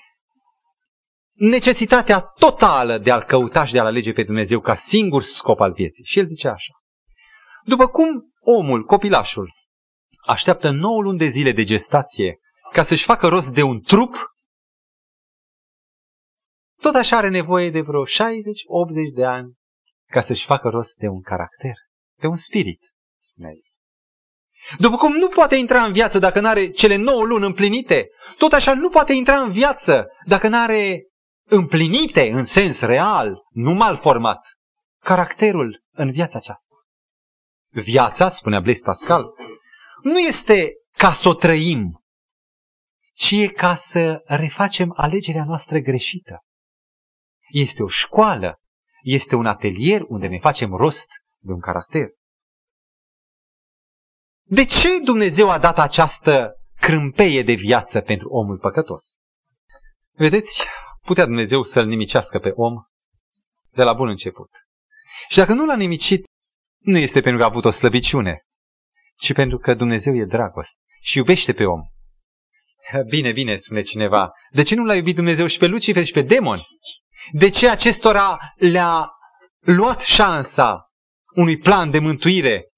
[1.32, 5.72] necesitatea totală de a-L căuta și de a-L alege pe Dumnezeu ca singur scop al
[5.72, 6.04] vieții.
[6.04, 6.72] Și el zice așa.
[7.64, 9.52] După cum omul, copilașul,
[10.26, 12.38] așteaptă 9 luni de zile de gestație
[12.72, 14.14] ca să-și facă rost de un trup,
[16.80, 18.08] tot așa are nevoie de vreo 60-80
[19.14, 19.52] de ani
[20.10, 21.74] ca să-și facă rost de un caracter,
[22.20, 22.80] de un spirit,
[23.20, 23.60] spune el.
[24.78, 28.52] După cum nu poate intra în viață dacă nu are cele 9 luni împlinite, tot
[28.52, 31.06] așa nu poate intra în viață dacă nu are
[31.52, 34.46] împlinite în sens real, nu mal format,
[34.98, 36.74] caracterul în viața aceasta.
[37.70, 39.34] Viața, spunea Blaise Pascal,
[40.02, 42.02] nu este ca să o trăim,
[43.14, 46.40] ci e ca să refacem alegerea noastră greșită.
[47.48, 48.58] Este o școală,
[49.02, 52.08] este un atelier unde ne facem rost de un caracter.
[54.42, 59.14] De ce Dumnezeu a dat această crâmpeie de viață pentru omul păcătos.
[60.12, 60.62] Vedeți,
[61.06, 62.74] putea Dumnezeu să-l nimicească pe om
[63.70, 64.50] de la bun început.
[65.28, 66.24] Și dacă nu l-a nimicit,
[66.78, 68.42] nu este pentru că a avut o slăbiciune,
[69.16, 71.80] ci pentru că Dumnezeu e dragoste și iubește pe om.
[73.08, 74.32] Bine, bine, spune cineva.
[74.50, 76.66] De ce nu l-a iubit Dumnezeu și pe Lucifer și pe demoni?
[77.32, 79.10] De ce acestora le-a
[79.60, 80.86] luat șansa
[81.34, 82.68] unui plan de mântuire?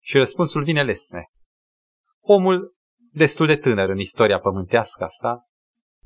[0.00, 1.24] Și răspunsul vine lesne.
[2.20, 2.74] Omul
[3.12, 5.44] destul de tânăr în istoria pământească asta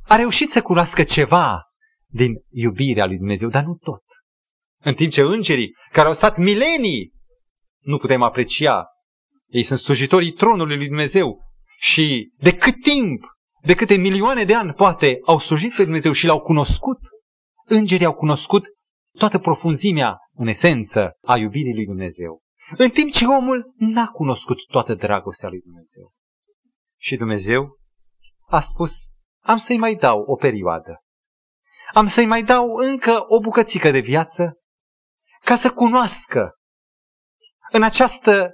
[0.09, 1.63] a reușit să cunoască ceva
[2.07, 4.03] din iubirea lui Dumnezeu, dar nu tot.
[4.81, 7.13] În timp ce îngerii, care au stat milenii,
[7.81, 8.85] nu putem aprecia,
[9.47, 11.39] ei sunt slujitorii tronului lui Dumnezeu,
[11.79, 13.25] și de cât timp,
[13.63, 16.99] de câte milioane de ani, poate, au slujit pe Dumnezeu și l-au cunoscut,
[17.65, 18.65] îngerii au cunoscut
[19.19, 22.41] toată profunzimea, în esență, a iubirii lui Dumnezeu.
[22.77, 26.13] În timp ce omul n-a cunoscut toată dragostea lui Dumnezeu.
[27.01, 27.79] Și Dumnezeu
[28.47, 28.93] a spus,
[29.49, 31.03] am să-i mai dau o perioadă.
[31.93, 34.59] Am să-i mai dau încă o bucățică de viață
[35.45, 36.53] ca să cunoască
[37.71, 38.51] în această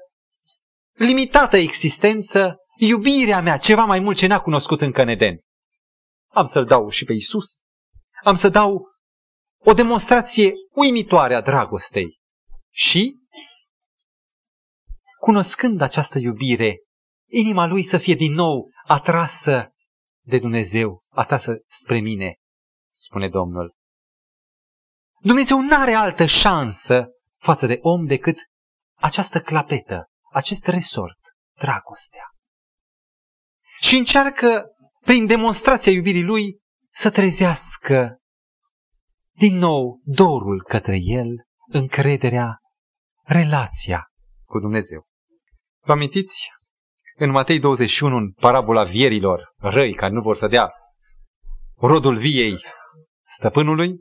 [0.93, 5.41] limitată existență iubirea mea, ceva mai mult ce n-a cunoscut încă în Eden.
[6.31, 7.63] Am să-l dau și pe Isus.
[8.23, 8.89] Am să dau
[9.59, 12.19] o demonstrație uimitoare a dragostei.
[12.71, 13.17] Și,
[15.21, 16.77] cunoscând această iubire,
[17.31, 19.74] inima lui să fie din nou atrasă
[20.27, 22.35] de Dumnezeu, atrasă spre mine,
[22.95, 23.75] spune Domnul.
[25.21, 27.07] Dumnezeu nu are altă șansă
[27.41, 28.37] față de om decât
[28.95, 31.19] această clapetă, acest resort,
[31.59, 32.35] dragostea
[33.81, 34.65] și încearcă,
[35.01, 36.59] prin demonstrația iubirii lui,
[36.93, 38.19] să trezească
[39.37, 41.29] din nou dorul către el,
[41.67, 42.59] încrederea,
[43.23, 44.07] relația
[44.45, 45.07] cu Dumnezeu.
[45.85, 46.49] Vă amintiți?
[47.17, 50.73] În Matei 21, în parabola vierilor răi care nu vor să dea
[51.77, 52.59] rodul viei
[53.27, 54.01] stăpânului,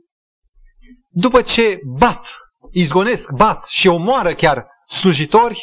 [1.08, 2.28] după ce bat,
[2.70, 5.62] izgonesc, bat și omoară chiar slujitori,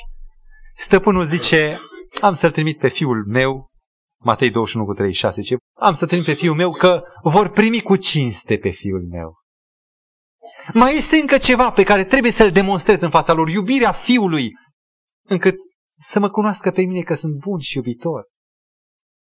[0.76, 1.80] stăpânul zice,
[2.22, 3.70] am să-l trimit pe fiul meu
[4.24, 7.96] Matei 21 cu 36, ce am să trimit pe fiul meu că vor primi cu
[7.96, 9.40] cinste pe fiul meu.
[10.74, 14.52] Mai este încă ceva pe care trebuie să-l demonstrez în fața lor, iubirea fiului,
[15.28, 15.56] încât
[16.02, 18.26] să mă cunoască pe mine că sunt bun și iubitor.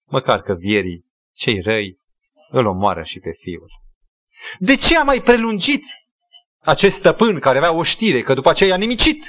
[0.10, 1.06] Măcar că vierii,
[1.36, 1.98] cei răi,
[2.50, 3.70] îl omoară și pe fiul.
[4.60, 5.84] De ce a mai prelungit
[6.60, 9.26] acest stăpân care avea o știre, că după aceea i-a nimicit?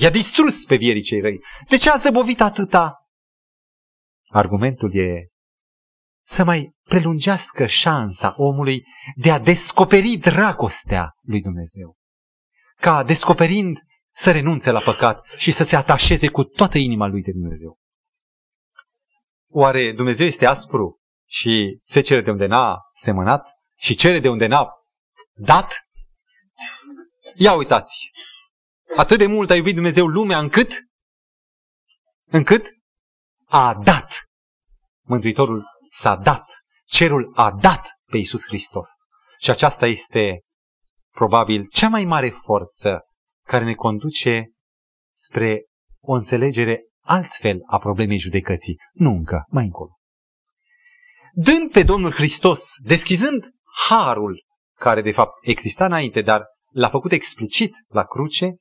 [0.00, 1.40] I-a distrus pe vierii cei răi.
[1.68, 3.08] De ce a zăbovit atâta
[4.28, 5.26] Argumentul e
[6.26, 8.84] să mai prelungească șansa omului
[9.14, 11.96] de a descoperi dragostea lui Dumnezeu.
[12.76, 13.78] Ca descoperind
[14.18, 17.78] să renunțe la păcat și să se atașeze cu toată inima lui de Dumnezeu.
[19.50, 24.46] Oare Dumnezeu este aspru și se cere de unde n-a semănat și cere de unde
[24.46, 24.68] n-a
[25.34, 25.72] dat?
[27.34, 28.10] Ia uitați!
[28.96, 30.72] Atât de mult a iubit Dumnezeu lumea încât
[32.30, 32.66] încât
[33.44, 34.22] a dat.
[35.02, 36.44] Mântuitorul s-a dat.
[36.84, 38.88] Cerul a dat pe Iisus Hristos.
[39.40, 40.40] Și aceasta este
[41.10, 43.07] probabil cea mai mare forță
[43.48, 44.50] care ne conduce
[45.14, 45.64] spre
[46.00, 48.76] o înțelegere altfel a problemei judecății.
[48.92, 49.90] Nu încă, mai încolo.
[51.32, 53.44] Dând pe Domnul Hristos, deschizând
[53.88, 54.44] harul
[54.78, 58.56] care de fapt exista înainte, dar l-a făcut explicit la cruce,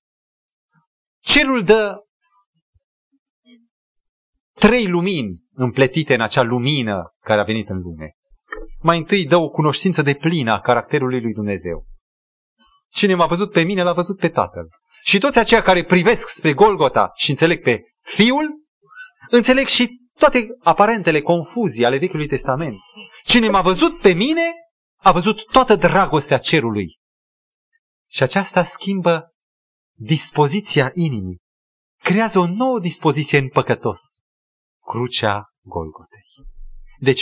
[1.20, 1.96] cerul dă
[4.54, 8.12] trei lumini împletite în acea lumină care a venit în lume.
[8.82, 11.86] Mai întâi dă o cunoștință de plină a caracterului lui Dumnezeu.
[12.90, 14.68] Cine m-a văzut pe mine, l-a văzut pe Tatăl.
[15.04, 18.64] Și toți aceia care privesc spre Golgota și înțeleg pe Fiul,
[19.30, 22.78] înțeleg și toate aparentele confuzii ale Vechiului Testament.
[23.24, 24.52] Cine m-a văzut pe mine,
[24.98, 26.98] a văzut toată dragostea cerului.
[28.10, 29.32] Și aceasta schimbă
[29.98, 31.38] dispoziția inimii.
[32.04, 34.02] Creează o nouă dispoziție în păcătos
[34.86, 36.26] crucea Golgotei.
[37.00, 37.22] Deci,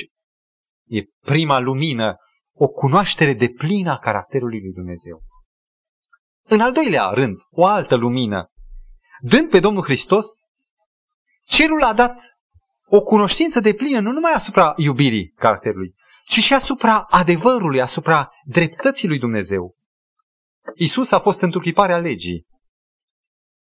[0.87, 2.15] e prima lumină,
[2.53, 5.21] o cunoaștere de plină a caracterului lui Dumnezeu.
[6.47, 8.51] În al doilea rând, o altă lumină,
[9.19, 10.25] dând pe Domnul Hristos,
[11.43, 12.19] cerul a dat
[12.85, 19.07] o cunoștință de plină nu numai asupra iubirii caracterului, ci și asupra adevărului, asupra dreptății
[19.07, 19.75] lui Dumnezeu.
[20.75, 22.45] Isus a fost întruchiparea legii.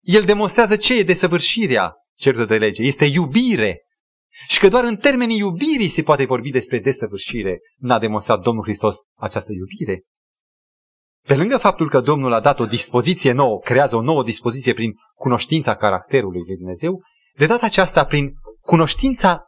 [0.01, 2.83] El demonstrează ce e desăvârșirea certă de lege.
[2.83, 3.81] Este iubire.
[4.47, 7.59] Și că doar în termenii iubirii se poate vorbi despre desăvârșire.
[7.77, 10.03] N-a demonstrat Domnul Hristos această iubire.
[11.27, 14.93] Pe lângă faptul că Domnul a dat o dispoziție nouă, creează o nouă dispoziție prin
[15.13, 17.01] cunoștința caracterului lui Dumnezeu,
[17.37, 19.45] de data aceasta prin cunoștința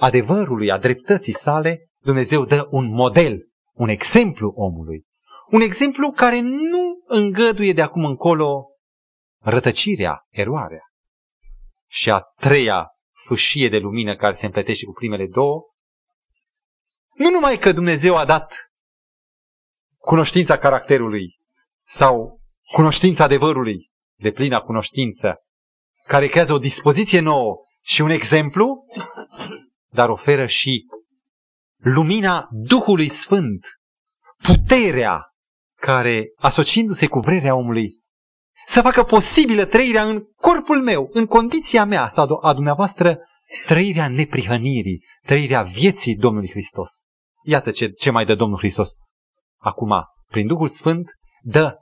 [0.00, 5.04] adevărului, a dreptății sale, Dumnezeu dă un model, un exemplu omului.
[5.50, 8.66] Un exemplu care nu îngăduie de acum încolo
[9.42, 10.82] rătăcirea, eroarea.
[11.88, 12.88] Și a treia
[13.26, 15.62] fâșie de lumină care se împletește cu primele două,
[17.14, 18.54] nu numai că Dumnezeu a dat
[20.04, 21.38] cunoștința caracterului
[21.86, 22.40] sau
[22.72, 23.90] cunoștința adevărului,
[24.20, 25.34] de plină cunoștință,
[26.06, 28.84] care creează o dispoziție nouă și un exemplu,
[29.90, 30.86] dar oferă și
[31.76, 33.66] lumina Duhului Sfânt,
[34.42, 35.22] puterea
[35.80, 38.02] care, asociindu-se cu vrerea omului,
[38.66, 43.18] să facă posibilă trăirea în corpul meu, în condiția mea sau a dumneavoastră,
[43.66, 46.90] trăirea neprihănirii, trăirea vieții Domnului Hristos.
[47.42, 48.90] Iată ce, ce mai dă Domnul Hristos.
[49.64, 51.10] Acum, prin Duhul Sfânt,
[51.42, 51.76] dă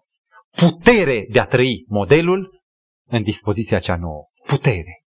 [0.51, 2.63] putere de a trăi modelul
[3.09, 4.25] în dispoziția cea nouă.
[4.47, 5.05] Putere.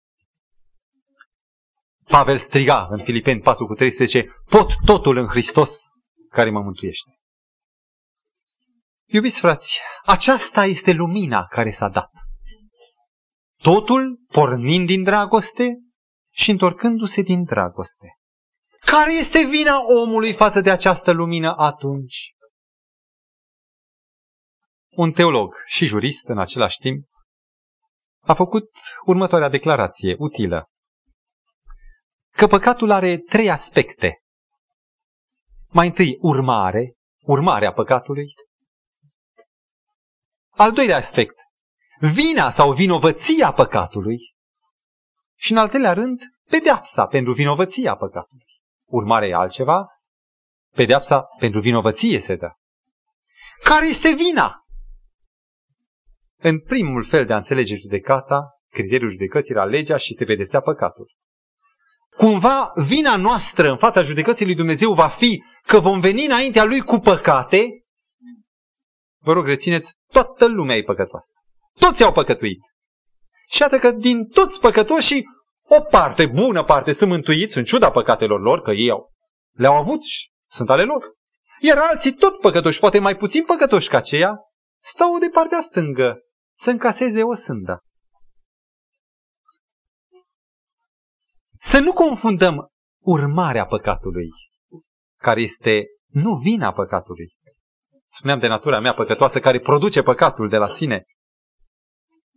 [2.04, 5.80] Pavel striga în Filipeni 4 cu 13, pot totul în Hristos
[6.28, 7.10] care mă mântuiește.
[9.06, 12.10] Iubiți frați, aceasta este lumina care s-a dat.
[13.62, 15.78] Totul pornind din dragoste
[16.32, 18.06] și întorcându-se din dragoste.
[18.80, 22.35] Care este vina omului față de această lumină atunci?
[24.96, 27.06] Un teolog și jurist în același timp
[28.20, 28.70] a făcut
[29.04, 30.68] următoarea declarație utilă.
[32.32, 34.18] Că păcatul are trei aspecte.
[35.68, 38.34] Mai întâi, urmare, urmarea păcatului.
[40.50, 41.36] Al doilea aspect,
[42.00, 44.18] vina sau vinovăția păcatului.
[45.38, 48.46] Și în al treilea rând, pedeapsa pentru vinovăția păcatului.
[48.86, 49.86] Urmarea e altceva,
[50.74, 52.50] pedeapsa pentru vinovăție se dă.
[53.62, 54.65] Care este vina?
[56.38, 61.14] În primul fel de a înțelege judecata, criteriul judecății era legea și se pedepsea păcatul.
[62.16, 66.80] Cumva vina noastră în fața judecății lui Dumnezeu va fi că vom veni înaintea lui
[66.80, 67.66] cu păcate.
[69.22, 71.32] Vă rog, rețineți, toată lumea e păcătoasă.
[71.78, 72.60] Toți au păcătuit.
[73.48, 75.24] Și iată că din toți păcătoșii,
[75.68, 79.12] o parte, bună parte, sunt mântuiți în ciuda păcatelor lor, că ei au,
[79.52, 81.14] le-au avut și sunt ale lor.
[81.60, 84.38] Iar alții tot păcătoși, poate mai puțin păcătoși ca aceia,
[84.82, 86.25] stau de partea stângă
[86.58, 87.80] să încaseze o sândă.
[91.58, 92.68] Să nu confundăm
[93.02, 94.28] urmarea păcatului,
[95.20, 97.34] care este nu vina păcatului.
[98.06, 101.04] Spuneam de natura mea păcătoasă care produce păcatul de la sine.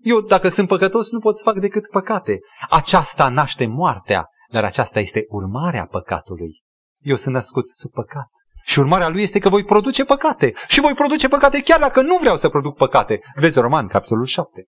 [0.04, 2.40] Eu, dacă sunt păcătos, nu pot să fac decât păcate.
[2.70, 6.62] Aceasta naște moartea, dar aceasta este urmarea păcatului.
[7.00, 8.28] Eu sunt născut sub păcat.
[8.70, 10.54] Și urmarea lui este că voi produce păcate.
[10.68, 13.22] Și voi produce păcate chiar dacă nu vreau să produc păcate.
[13.36, 14.66] Vezi Roman, capitolul 7.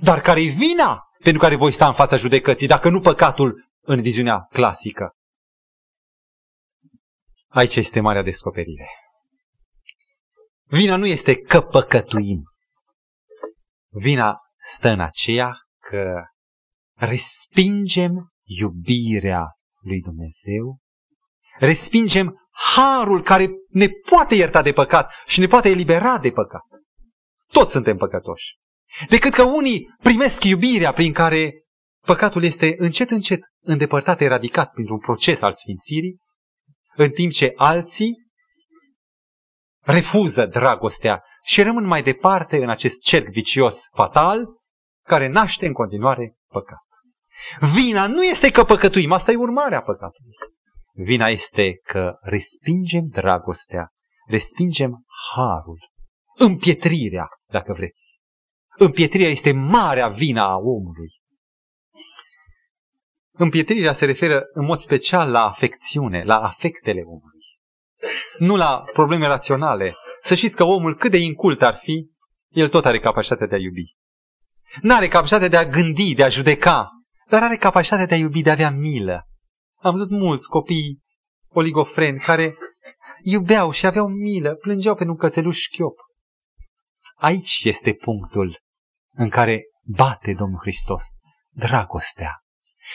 [0.00, 4.00] Dar care e vina pentru care voi sta în fața judecății, dacă nu păcatul în
[4.00, 5.14] viziunea clasică?
[7.48, 8.88] Aici este marea descoperire.
[10.64, 12.42] Vina nu este că păcătuim.
[13.88, 14.38] Vina
[14.74, 16.22] stă în aceea că
[16.94, 19.46] respingem iubirea
[19.80, 20.78] lui Dumnezeu,
[21.58, 22.40] respingem
[22.74, 26.62] harul care ne poate ierta de păcat și ne poate elibera de păcat.
[27.52, 28.58] Toți suntem păcătoși.
[29.08, 31.52] Decât că unii primesc iubirea prin care
[32.06, 36.16] păcatul este încet, încet îndepărtat, eradicat printr-un proces al sfințirii,
[36.94, 38.14] în timp ce alții
[39.80, 44.46] refuză dragostea și rămân mai departe în acest cerc vicios fatal
[45.06, 46.78] care naște în continuare păcat.
[47.74, 50.34] Vina nu este că păcătuim, asta e urmarea păcatului.
[50.92, 53.88] Vina este că respingem dragostea,
[54.26, 55.78] respingem harul,
[56.36, 58.18] împietrirea, dacă vreți.
[58.76, 61.10] Împietrirea este marea vina a omului.
[63.32, 67.40] Împietrirea se referă în mod special la afecțiune, la afectele omului.
[68.38, 69.94] Nu la probleme raționale.
[70.20, 72.10] Să știți că omul, cât de incult ar fi,
[72.48, 73.96] el tot are capacitatea de a iubi.
[74.80, 76.90] N-are capacitatea de a gândi, de a judeca,
[77.28, 79.29] dar are capacitatea de a iubi, de a avea milă,
[79.80, 81.02] am văzut mulți copii
[81.48, 82.56] oligofreni care
[83.22, 85.96] iubeau și aveau milă, plângeau pentru un cățeluș șchiop.
[87.14, 88.60] Aici este punctul
[89.12, 91.04] în care bate Domnul Hristos
[91.50, 92.38] dragostea.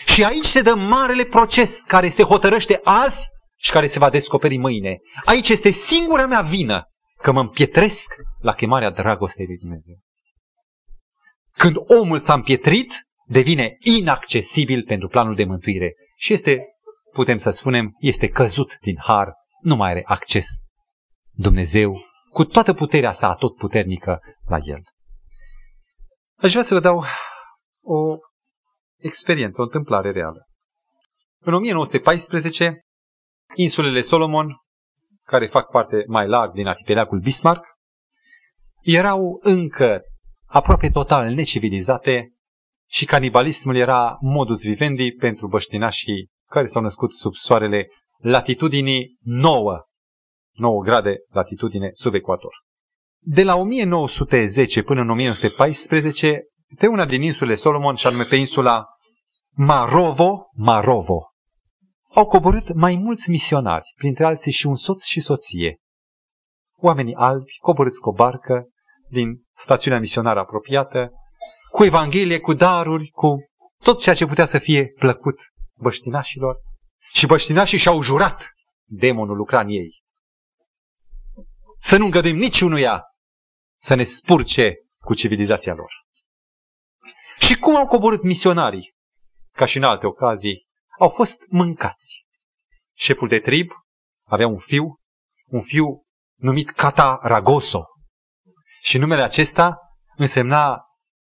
[0.06, 4.58] Și aici se dă marele proces care se hotărăște azi și care se va descoperi
[4.58, 4.98] mâine.
[5.26, 6.84] Aici este singura mea vină
[7.22, 9.96] că mă împietresc la chemarea dragostei lui Dumnezeu.
[11.52, 12.94] Când omul s-a împietrit,
[13.26, 16.75] devine inaccesibil pentru planul de mântuire și este
[17.16, 20.46] putem să spunem, este căzut din har, nu mai are acces
[21.32, 24.82] Dumnezeu cu toată puterea sa tot puternică la el.
[26.38, 27.04] Aș vrea să vă dau
[27.84, 28.18] o
[28.98, 30.46] experiență, o întâmplare reală.
[31.40, 32.82] În 1914,
[33.54, 34.56] insulele Solomon,
[35.24, 37.66] care fac parte mai larg din arhipelagul Bismarck,
[38.82, 40.02] erau încă
[40.46, 42.30] aproape total necivilizate
[42.90, 47.88] și canibalismul era modus vivendi pentru băștinașii care s-au născut sub soarele
[48.18, 49.82] latitudinii 9,
[50.54, 52.54] 9 grade latitudine sub ecuator.
[53.20, 56.44] De la 1910 până în 1914,
[56.78, 58.86] pe una din insulele Solomon, și anume pe insula
[59.56, 61.30] Marovo, Marovo,
[62.14, 65.78] au coborât mai mulți misionari, printre alții și un soț și soție.
[66.78, 68.68] Oamenii albi coborâți cu o barcă
[69.10, 71.12] din stațiunea misionară apropiată,
[71.72, 73.38] cu Evanghelie, cu daruri, cu
[73.84, 75.36] tot ceea ce putea să fie plăcut
[75.78, 76.58] băștinașilor.
[77.14, 78.54] Și băștinașii și-au jurat,
[78.84, 80.04] demonul lucra în ei,
[81.78, 83.04] să nu îngăduim niciunuia
[83.80, 85.92] să ne spurce cu civilizația lor.
[87.40, 88.94] Și cum au coborât misionarii,
[89.52, 90.68] ca și în alte ocazii,
[91.00, 92.26] au fost mâncați.
[92.94, 93.72] Șeful de trib
[94.24, 95.00] avea un fiu,
[95.46, 96.06] un fiu
[96.40, 97.86] numit Cata Ragoso.
[98.82, 99.78] Și numele acesta
[100.16, 100.82] însemna,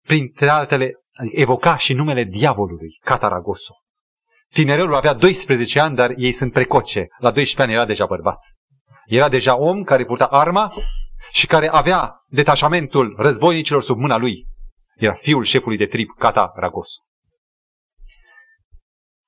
[0.01, 0.91] printre altele,
[1.31, 3.73] evoca și numele diavolului, Cata Ragoso.
[4.53, 7.07] Tinerelul avea 12 ani, dar ei sunt precoce.
[7.17, 8.39] La 12 ani era deja bărbat.
[9.05, 10.73] Era deja om care purta arma
[11.31, 14.45] și care avea detașamentul războinicilor sub mâna lui.
[14.95, 17.01] Era fiul șefului de trib, Cata Ragoso.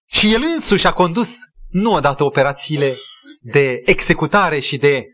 [0.05, 2.97] Și el însuși a condus nu odată operațiile
[3.39, 5.05] de executare și de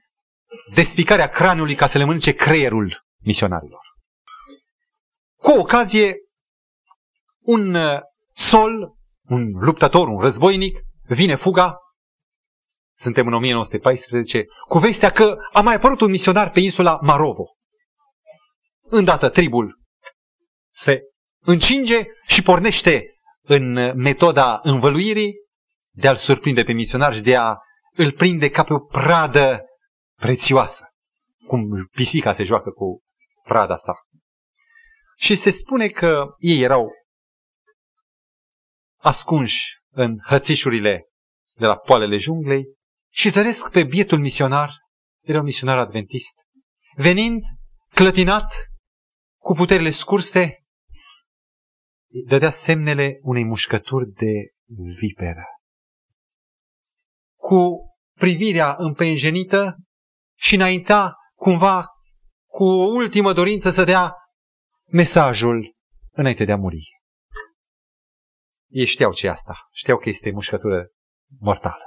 [0.74, 3.82] despicarea craniului ca să le mănânce creierul misionarilor.
[5.38, 6.16] Cu ocazie,
[7.40, 8.00] un uh,
[8.32, 8.96] sol,
[9.32, 11.78] un luptător, un războinic, vine fuga,
[12.98, 17.56] suntem în 1914, cu vestea că a mai apărut un misionar pe insula Marovo.
[18.82, 19.80] Îndată tribul
[20.74, 21.02] se
[21.44, 23.06] încinge și pornește
[23.42, 25.34] în metoda învăluirii
[25.92, 27.56] de a-l surprinde pe misionar și de a
[27.96, 29.62] îl prinde ca pe o pradă
[30.20, 30.86] prețioasă,
[31.48, 33.02] cum pisica se joacă cu
[33.44, 33.94] prada sa.
[35.18, 36.92] Și se spune că ei erau
[39.02, 41.06] ascunși în hățișurile
[41.58, 42.66] de la poalele junglei
[43.14, 44.72] și zăresc pe bietul misionar,
[45.22, 46.34] era un misionar adventist,
[46.96, 47.42] venind
[47.94, 48.54] clătinat,
[49.42, 50.58] cu puterile scurse,
[52.28, 54.34] dădea semnele unei mușcături de
[55.00, 55.44] viperă.
[57.38, 57.80] Cu
[58.18, 59.76] privirea împăienjenită
[60.38, 61.86] și înainta cumva
[62.48, 64.14] cu o ultimă dorință să dea
[64.92, 65.76] mesajul
[66.12, 67.01] înainte de a muri.
[68.72, 70.90] Ei știau ce e asta, știau că este mușcătură
[71.40, 71.84] mortală.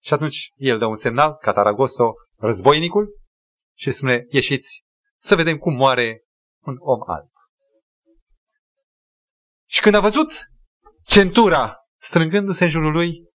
[0.00, 3.18] Și atunci el dă un semnal, Cataragoso, războinicul,
[3.76, 4.84] și spune, ieșiți
[5.16, 6.22] să vedem cum moare
[6.64, 7.30] un om alb.
[9.66, 10.32] Și când a văzut
[11.04, 13.28] centura strângându-se în jurul lui,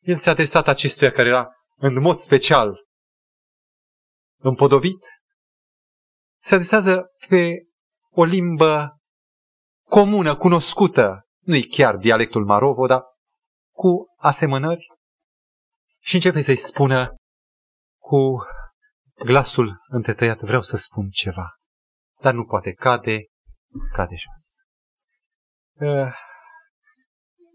[0.00, 2.86] el s-a adresat acestuia care era în mod special
[4.40, 5.04] împodobit,
[6.40, 7.66] se adresează pe
[8.10, 9.00] o limbă
[9.88, 13.02] comună, cunoscută, nu-i chiar dialectul Marovo, dar
[13.74, 14.86] cu asemănări,
[16.00, 17.14] și începe să-i spună
[17.98, 18.38] cu
[19.24, 21.48] glasul întretăiat, vreau să spun ceva,
[22.20, 23.24] dar nu poate, cade,
[23.92, 24.50] cade jos.
[25.88, 26.14] Uh,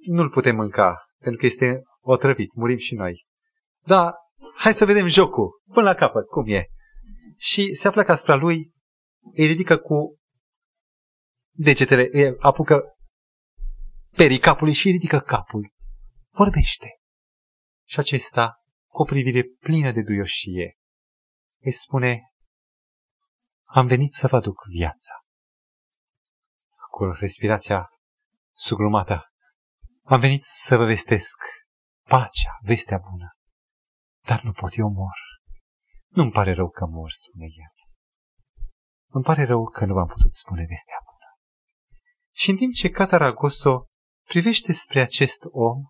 [0.06, 3.26] nu-l putem mânca, pentru că este otrăvit, murim și noi.
[3.86, 4.14] Da,
[4.56, 6.66] hai să vedem jocul, până la capăt, cum e.
[7.38, 8.72] Și se apleacă asupra lui,
[9.36, 10.18] îi ridică cu
[11.52, 12.97] degetele, îi apucă
[14.18, 15.74] perii capului și îi ridică capul.
[16.30, 16.88] Vorbește.
[17.88, 18.56] Și acesta,
[18.88, 20.78] cu o privire plină de duioșie,
[21.64, 22.22] îi spune,
[23.64, 25.14] am venit să vă aduc viața.
[26.90, 27.90] Cu respirația
[28.52, 29.26] sugrumată,
[30.04, 31.38] am venit să vă vestesc
[32.04, 33.32] pacea, vestea bună,
[34.26, 35.18] dar nu pot, eu mor.
[36.08, 37.72] Nu-mi pare rău că mor, spune el.
[39.10, 41.30] Îmi pare rău că nu v-am putut spune vestea bună.
[42.32, 43.88] Și în timp ce Cataragoso
[44.28, 45.84] privește spre acest om,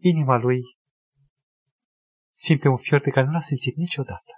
[0.00, 0.60] inima lui
[2.32, 4.32] simte un fior pe care nu l-a simțit niciodată.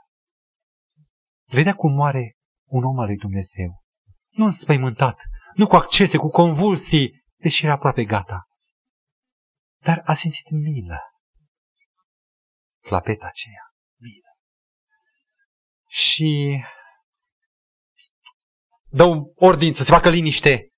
[1.45, 3.83] Vedea cum moare un om al lui Dumnezeu.
[4.29, 5.21] Nu înspăimântat,
[5.55, 8.47] nu cu accese, cu convulsii, deși era aproape gata.
[9.83, 11.01] Dar a simțit milă.
[12.81, 13.63] Clapeta aceea,
[14.01, 14.31] milă.
[15.87, 16.61] Și
[18.85, 20.71] dă un ordin să se facă liniște.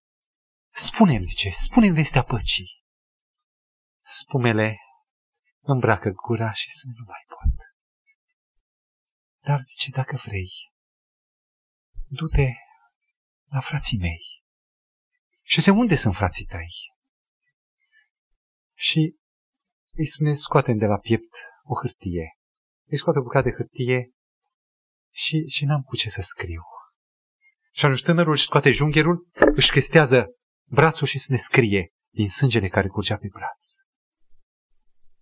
[0.79, 2.83] Spune-mi, zice, spune-mi vestea păcii.
[4.05, 4.79] Spumele
[5.61, 7.67] îmbracă gura și să nu mai pot.
[9.43, 10.51] Dar zice, dacă vrei,
[12.07, 12.53] du-te
[13.51, 14.43] la frații mei.
[15.43, 16.73] Și se unde sunt frații tăi?
[18.75, 19.17] Și
[19.93, 22.39] îi spune, scoatem de la piept o hârtie.
[22.85, 24.11] Îi scoate o bucată de hârtie
[25.13, 26.63] și, și n-am cu ce să scriu.
[27.73, 30.38] Și atunci tânărul își scoate jungherul, își chestează
[30.69, 33.75] brațul și să ne scrie din sângele care curgea pe braț.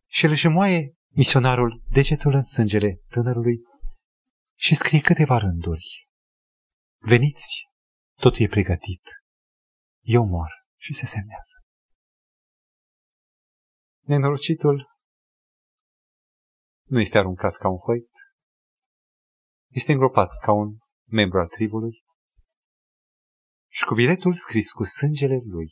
[0.07, 3.59] Și el își moaie misionarul degetul în sângele tânărului
[4.59, 6.09] și scrie câteva rânduri.
[6.99, 7.69] Veniți,
[8.21, 9.03] totul e pregătit.
[10.01, 11.65] Eu mor și se semnează.
[14.01, 14.95] Nenorocitul
[16.89, 18.11] nu este aruncat ca un hoit,
[19.71, 20.77] este îngropat ca un
[21.09, 22.05] membru al tribului
[23.77, 25.71] și cu biletul scris cu sângele lui,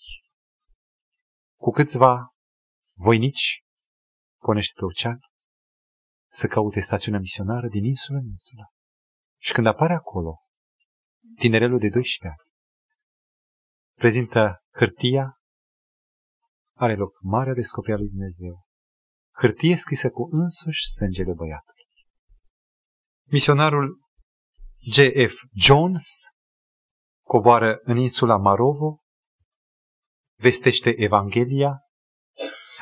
[1.61, 2.29] cu câțiva
[2.95, 3.65] voinici,
[4.41, 5.19] ponește pe ocean,
[6.31, 8.73] să caute stațiunea misionară din insulă în insulă.
[9.41, 10.37] Și când apare acolo,
[11.39, 12.51] tinerelul de 12 ani
[13.95, 15.39] prezintă hârtia,
[16.77, 18.65] are loc marea descoperire lui Dumnezeu.
[19.33, 21.85] Hârtie scrisă cu însuși sângele băiatului.
[23.31, 24.01] Misionarul
[24.79, 25.35] J.F.
[25.53, 26.05] Jones
[27.27, 28.99] coboară în insula Marovo,
[30.41, 31.79] vestește Evanghelia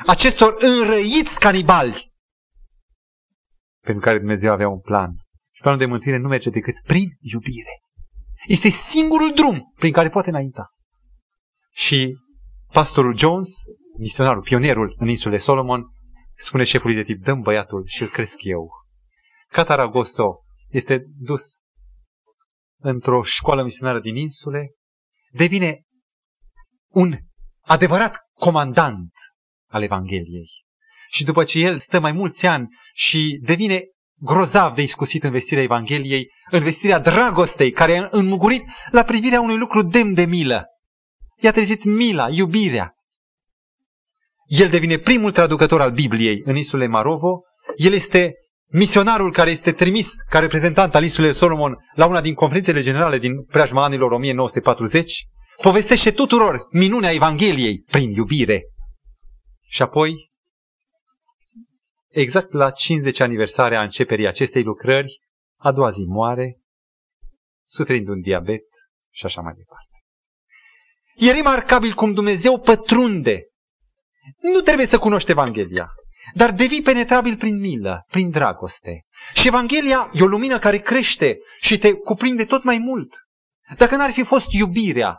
[0.05, 2.11] acestor înrăiți canibali
[3.79, 5.15] pentru care Dumnezeu avea un plan.
[5.51, 7.81] Și planul de mântuire nu merge decât prin iubire.
[8.47, 10.69] Este singurul drum prin care poate înainta.
[11.71, 12.17] Și
[12.71, 13.49] pastorul Jones,
[13.97, 15.85] misionarul, pionierul în insulele Solomon,
[16.35, 18.71] spune șefului de tip, dăm băiatul și îl cresc eu.
[19.47, 21.55] Cataragoso este dus
[22.83, 24.71] într-o școală misionară din insule,
[25.31, 25.81] devine
[26.87, 27.17] un
[27.61, 29.11] adevărat comandant
[29.69, 30.49] al Evangheliei.
[31.09, 33.81] Și după ce el stă mai mulți ani și devine
[34.15, 39.57] grozav de iscusit în vestirea Evangheliei, în vestirea dragostei, care a înmugurit la privirea unui
[39.57, 40.65] lucru demn de milă.
[41.37, 42.93] I-a trezit mila, iubirea.
[44.45, 47.41] El devine primul traducător al Bibliei în insulele Marovo.
[47.75, 48.33] El este
[48.73, 53.43] misionarul care este trimis ca reprezentant al insulei Solomon la una din conferințele generale din
[53.43, 55.27] preajma anilor 1940.
[55.61, 58.63] Povestește tuturor minunea Evangheliei prin iubire.
[59.65, 60.31] Și apoi
[62.07, 65.21] exact la 50 aniversarea a începerii acestei lucrări,
[65.57, 66.59] a doua zi moare,
[67.63, 68.63] suferind un diabet
[69.11, 69.87] și așa mai departe.
[71.15, 73.47] E remarcabil cum Dumnezeu pătrunde.
[74.53, 75.89] Nu trebuie să cunoști Evanghelia,
[76.33, 79.05] dar devii penetrabil prin milă, prin dragoste.
[79.33, 83.09] Și Evanghelia e o lumină care crește și te cuprinde tot mai mult.
[83.77, 85.17] Dacă n-ar fi fost iubirea,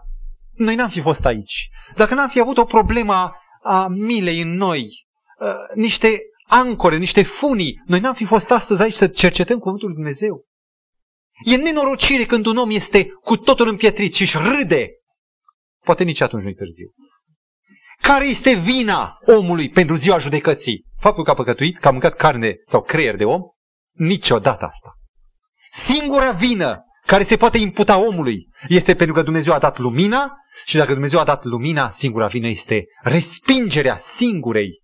[0.52, 1.68] noi n-am fi fost aici.
[1.96, 3.32] Dacă n-am fi avut o problemă
[3.62, 5.07] a milei în noi,
[5.38, 7.82] uh, niște ancore, niște funii.
[7.86, 10.44] Noi n-am fi fost astăzi aici să cercetăm Cuvântul Lui Dumnezeu.
[11.44, 14.90] E nenorocire când un om este cu totul împietrit și își râde.
[15.84, 16.94] Poate nici atunci nu-i târziu.
[18.01, 20.84] Care este vina omului pentru ziua judecății?
[20.99, 23.40] Faptul că a păcătuit, că a mâncat carne sau creier de om?
[23.92, 24.92] Niciodată asta.
[25.70, 30.32] Singura vină care se poate imputa omului este pentru că Dumnezeu a dat lumina
[30.64, 34.82] și dacă Dumnezeu a dat lumina, singura vină este respingerea singurei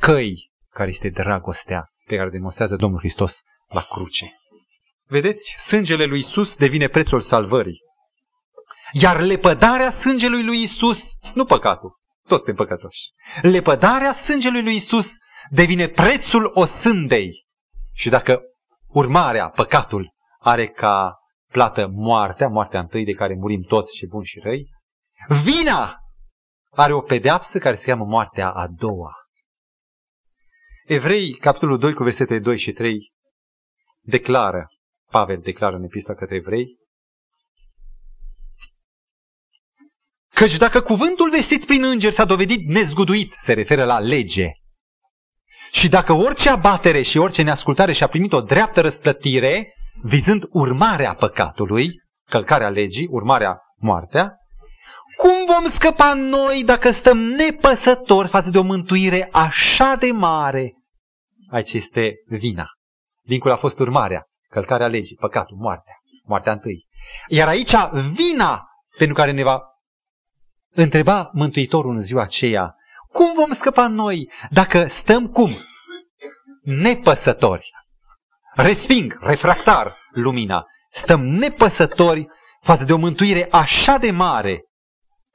[0.00, 4.32] căi care este dragostea pe care o demonstrează Domnul Hristos la cruce.
[5.06, 7.80] Vedeți, sângele lui Isus devine prețul salvării.
[8.92, 11.97] Iar lepădarea sângelui lui Isus, nu păcatul,
[12.28, 12.98] toți suntem păcătoși,
[13.42, 15.14] lepădarea sângelui lui Isus
[15.50, 17.46] devine prețul osândei.
[17.92, 18.40] Și dacă
[18.86, 21.18] urmarea, păcatul, are ca
[21.52, 24.68] plată moartea, moartea întâi de care murim toți și buni și răi,
[25.42, 25.96] vina
[26.70, 29.12] are o pedeapsă care se cheamă moartea a doua.
[30.86, 33.12] Evrei, capitolul 2 cu versetele 2 și 3,
[34.00, 34.66] declară,
[35.10, 36.76] Pavel declară în epistola către evrei,
[40.38, 44.50] Căci dacă cuvântul vestit prin înger s-a dovedit nezguduit, se referă la lege,
[45.70, 51.90] și dacă orice abatere și orice neascultare și-a primit o dreaptă răsplătire, vizând urmarea păcatului,
[52.30, 54.36] călcarea legii, urmarea moartea,
[55.16, 60.72] cum vom scăpa noi dacă stăm nepăsători față de o mântuire așa de mare
[61.50, 62.66] Aici este vina.
[63.22, 66.86] Dincolo a fost urmarea, călcarea legii, păcatul, moartea, moartea întâi.
[67.28, 67.72] Iar aici
[68.14, 68.62] vina
[68.98, 69.60] pentru care ne va
[70.74, 72.74] întreba Mântuitorul în ziua aceea,
[73.08, 75.56] cum vom scăpa noi dacă stăm cum?
[76.62, 77.70] Nepăsători.
[78.54, 80.66] Resping, refractar lumina.
[80.90, 82.26] Stăm nepăsători
[82.60, 84.62] față de o mântuire așa de mare,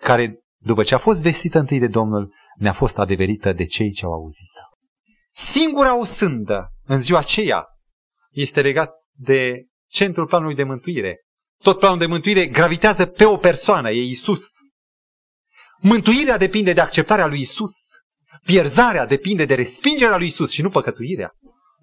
[0.01, 4.05] care, după ce a fost vestită întâi de Domnul, ne-a fost adeverită de cei ce
[4.05, 4.49] au auzit.
[5.31, 7.65] Singura o sândă în ziua aceea
[8.31, 11.21] este legat de centrul planului de mântuire.
[11.61, 14.62] Tot planul de mântuire gravitează pe o persoană, e Isus.
[15.84, 17.71] Mântuirea depinde de acceptarea lui Isus.
[18.45, 21.31] Pierzarea depinde de respingerea lui Isus și nu păcătuirea.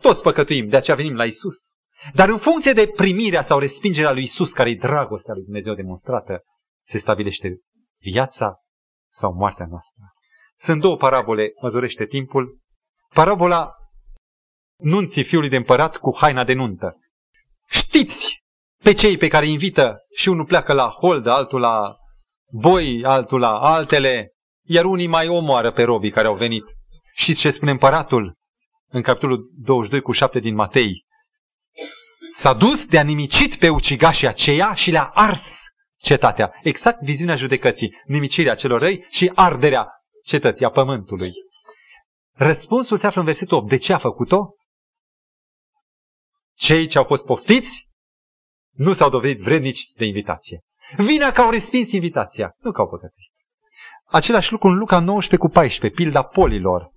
[0.00, 1.56] Toți păcătuim, de aceea venim la Isus.
[2.14, 6.42] Dar în funcție de primirea sau respingerea lui Isus, care e dragostea lui Dumnezeu demonstrată,
[6.86, 7.58] se stabilește
[7.98, 8.54] viața
[9.12, 10.02] sau moartea noastră.
[10.56, 12.58] Sunt două parabole, măzurește timpul.
[13.14, 13.70] Parabola
[14.76, 16.96] nunții fiului de împărat cu haina de nuntă.
[17.68, 18.42] Știți
[18.82, 21.96] pe cei pe care îi invită și unul pleacă la hold, altul la
[22.50, 24.32] boi, altul la altele,
[24.66, 26.64] iar unii mai omoară pe robii care au venit.
[27.14, 28.36] Știți ce spune împăratul
[28.88, 31.04] în capitolul 22 cu 7 din Matei?
[32.30, 35.60] S-a dus de a nimicit pe ucigașii aceia și le-a ars
[35.96, 36.52] cetatea.
[36.62, 39.88] Exact viziunea judecății, nimicirea celor răi și arderea
[40.24, 41.32] cetății, a pământului.
[42.32, 43.68] Răspunsul se află în versetul 8.
[43.68, 44.54] De ce a făcut-o?
[46.54, 47.88] Cei ce au fost poftiți
[48.70, 50.60] nu s-au dovedit vrednici de invitație.
[50.96, 53.30] Vina că au respins invitația, nu că au păcătuit.
[54.04, 56.90] Același lucru în Luca 19 cu 14, pilda polilor,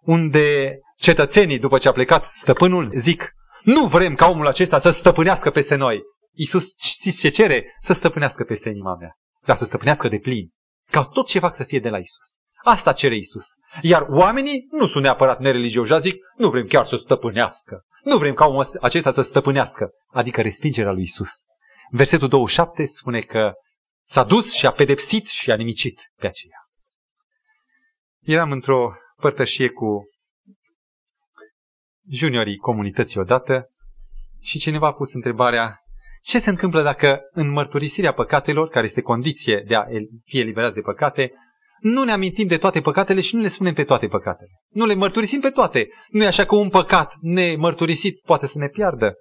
[0.00, 3.30] unde cetățenii, după ce a plecat stăpânul, zic,
[3.62, 6.02] nu vrem ca omul acesta să stăpânească peste noi.
[6.32, 7.76] Iisus știți ce cere?
[7.78, 10.50] Să stăpânească peste inima mea, dar să stăpânească de plin,
[10.90, 12.34] ca tot ce fac să fie de la Isus.
[12.64, 13.44] Asta cere Isus.
[13.82, 17.82] Iar oamenii nu sunt neapărat nereligioși, zic, nu vrem chiar să stăpânească.
[18.04, 21.30] Nu vrem ca omul acesta să stăpânească, adică respingerea lui Isus.
[21.90, 23.52] Versetul 27 spune că
[24.06, 26.58] s-a dus și a pedepsit și a nimicit pe aceea.
[28.22, 30.04] Eram într-o părtășie cu
[32.10, 33.70] juniorii comunității odată
[34.40, 35.78] și cineva a pus întrebarea
[36.22, 39.84] ce se întâmplă dacă în mărturisirea păcatelor, care este condiție de a
[40.24, 41.32] fi eliberați de păcate,
[41.80, 44.50] nu ne amintim de toate păcatele și nu le spunem pe toate păcatele.
[44.68, 45.88] Nu le mărturisim pe toate.
[46.10, 49.14] Nu e așa că un păcat nemărturisit poate să ne piardă.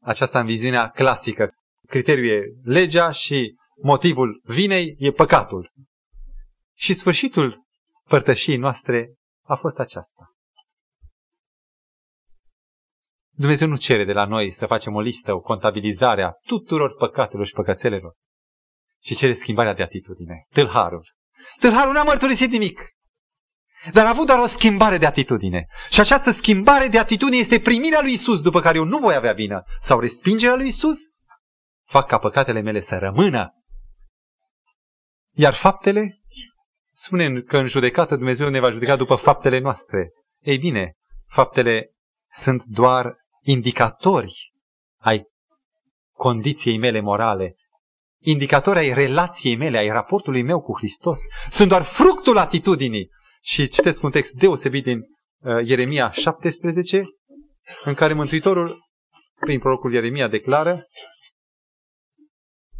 [0.00, 1.52] Aceasta în viziunea clasică.
[1.86, 5.72] Criteriul e legea și motivul vinei e păcatul.
[6.74, 7.64] Și sfârșitul
[8.08, 10.32] părtășii noastre a fost aceasta.
[13.30, 17.46] Dumnezeu nu cere de la noi să facem o listă, o contabilizare a tuturor păcatelor
[17.46, 18.14] și păcățelelor
[19.02, 20.46] și cere schimbarea de atitudine.
[20.48, 21.12] Tâlharul.
[21.60, 22.80] Tâlharul n-a mărturisit nimic.
[23.92, 25.66] Dar a avut doar o schimbare de atitudine.
[25.90, 29.32] Și această schimbare de atitudine este primirea lui Isus, după care eu nu voi avea
[29.32, 29.62] vină.
[29.80, 30.98] Sau respingerea lui Isus,
[31.84, 33.52] fac ca păcatele mele să rămână.
[35.34, 36.20] Iar faptele,
[36.92, 40.10] spune că în judecată Dumnezeu ne va judeca după faptele noastre.
[40.42, 40.92] Ei bine,
[41.26, 41.90] faptele
[42.30, 44.52] sunt doar indicatori
[45.00, 45.24] ai
[46.12, 47.54] condiției mele morale,
[48.20, 51.20] indicatori ai relației mele, ai raportului meu cu Hristos.
[51.50, 53.08] Sunt doar fructul atitudinii.
[53.48, 57.04] Și citesc un text deosebit din uh, Ieremia 17,
[57.84, 58.80] în care Mântuitorul,
[59.40, 60.86] prin prorocul Ieremia, declară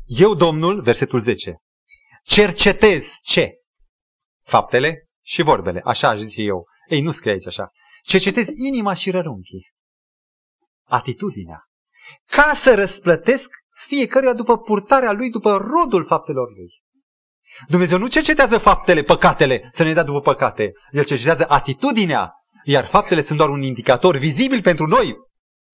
[0.04, 1.56] Eu, Domnul, versetul 10,
[2.22, 3.52] cercetez ce?
[4.44, 5.80] Faptele și vorbele.
[5.84, 6.66] Așa aș zice eu.
[6.88, 7.70] Ei, nu scrie aici așa.
[8.02, 9.70] Cercetez inima și rărunchii.
[10.84, 11.62] Atitudinea.
[12.26, 13.50] Ca să răsplătesc
[13.86, 16.68] fiecăruia după purtarea lui, după rodul faptelor lui.
[17.66, 20.72] Dumnezeu nu cercetează faptele, păcatele, să ne dea după păcate.
[20.90, 22.32] El cercetează atitudinea,
[22.64, 25.16] iar faptele sunt doar un indicator vizibil pentru noi.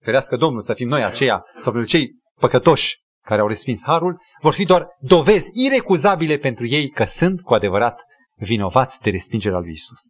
[0.02, 2.10] Ferească Domnul să fim noi aceia, sau pentru cei
[2.40, 7.54] păcătoși care au respins harul, vor fi doar dovezi irecuzabile pentru ei că sunt cu
[7.54, 8.00] adevărat
[8.36, 10.00] vinovați de respingerea lui Isus.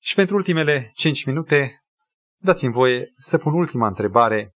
[0.00, 1.82] Și pentru ultimele cinci minute,
[2.40, 4.52] dați-mi voie să pun ultima întrebare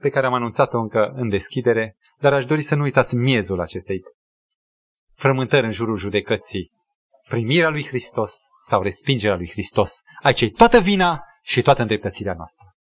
[0.00, 4.02] pe care am anunțat-o încă în deschidere, dar aș dori să nu uitați miezul acestei
[5.16, 6.72] frământări în jurul judecății.
[7.28, 10.02] Primirea lui Hristos sau respingerea lui Hristos.
[10.22, 12.74] Aici e toată vina și toată îndreptățirea noastră.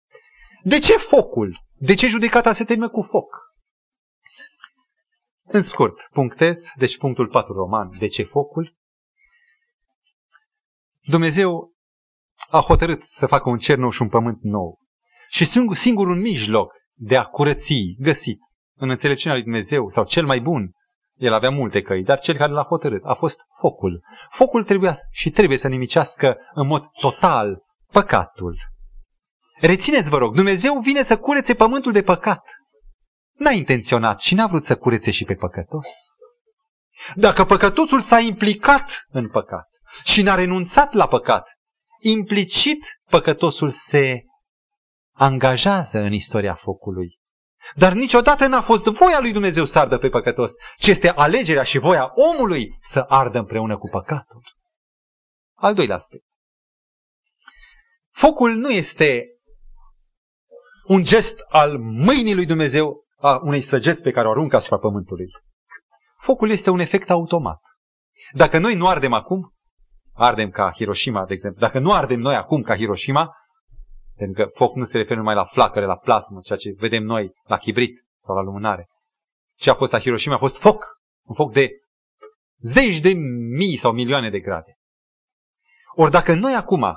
[0.63, 1.61] De ce focul?
[1.75, 3.41] De ce judecata se termină cu foc?
[5.45, 8.77] În scurt, punctez, deci punctul 4 roman, de ce focul?
[11.01, 11.73] Dumnezeu
[12.51, 14.79] a hotărât să facă un cer nou și un pământ nou.
[15.29, 18.41] Și singur, singurul mijloc de a curăți găsit
[18.77, 20.73] în înțelepciunea lui Dumnezeu sau cel mai bun,
[21.23, 24.03] el avea multe căi, dar cel care l-a hotărât a fost focul.
[24.31, 27.63] Focul trebuia și trebuie să nimicească în mod total
[27.93, 28.57] păcatul.
[29.61, 32.43] Rețineți, vă rog, Dumnezeu vine să curețe pământul de păcat.
[33.33, 35.87] N-a intenționat și n-a vrut să curețe și pe păcătos.
[37.15, 39.69] Dacă păcătosul s-a implicat în păcat
[40.05, 41.49] și n-a renunțat la păcat,
[41.99, 44.23] implicit păcătosul se
[45.15, 47.21] angajează în istoria focului.
[47.75, 51.79] Dar niciodată n-a fost voia lui Dumnezeu să ardă pe păcătos, ci este alegerea și
[51.79, 54.43] voia omului să ardă împreună cu păcatul.
[55.55, 56.25] Al doilea aspect.
[58.11, 59.27] Focul nu este
[60.87, 65.27] un gest al mâinii lui Dumnezeu, a unei săgeți pe care o aruncă asupra pământului.
[66.19, 67.61] Focul este un efect automat.
[68.33, 69.55] Dacă noi nu ardem acum,
[70.15, 73.35] ardem ca Hiroshima, de exemplu, dacă nu ardem noi acum ca Hiroshima,
[74.17, 77.33] pentru că foc nu se referă numai la flacăre, la plasmă, ceea ce vedem noi
[77.45, 78.89] la chibrit sau la lumânare.
[79.57, 80.85] Ce a fost la Hiroshima a fost foc,
[81.23, 81.71] un foc de
[82.61, 83.13] zeci de
[83.57, 84.77] mii sau milioane de grade.
[85.95, 86.97] Ori dacă noi acum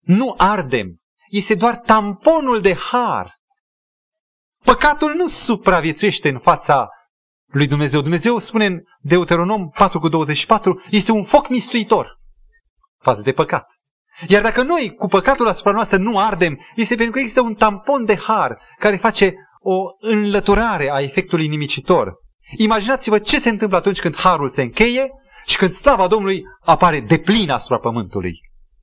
[0.00, 3.38] nu ardem, este doar tamponul de har.
[4.64, 6.88] Păcatul nu supraviețuiește în fața
[7.46, 8.00] lui Dumnezeu.
[8.00, 12.18] Dumnezeu spune în Deuteronom 4 cu 24, este un foc mistuitor
[12.98, 13.66] față de păcat.
[14.28, 18.04] Iar dacă noi cu păcatul asupra noastră nu ardem, este pentru că există un tampon
[18.04, 22.14] de har care face o înlăturare a efectului nimicitor.
[22.56, 25.10] Imaginați-vă ce se întâmplă atunci când harul se încheie
[25.46, 28.40] și când slava Domnului apare deplină asupra pământului.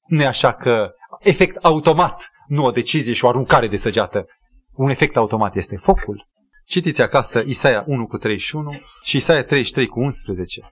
[0.08, 4.26] Nu e așa că efect automat, nu o decizie și o aruncare de săgeată.
[4.74, 6.28] Un efect automat este focul.
[6.66, 10.70] Citiți acasă Isaia 1 cu 31 și Isaia 33 cu 11.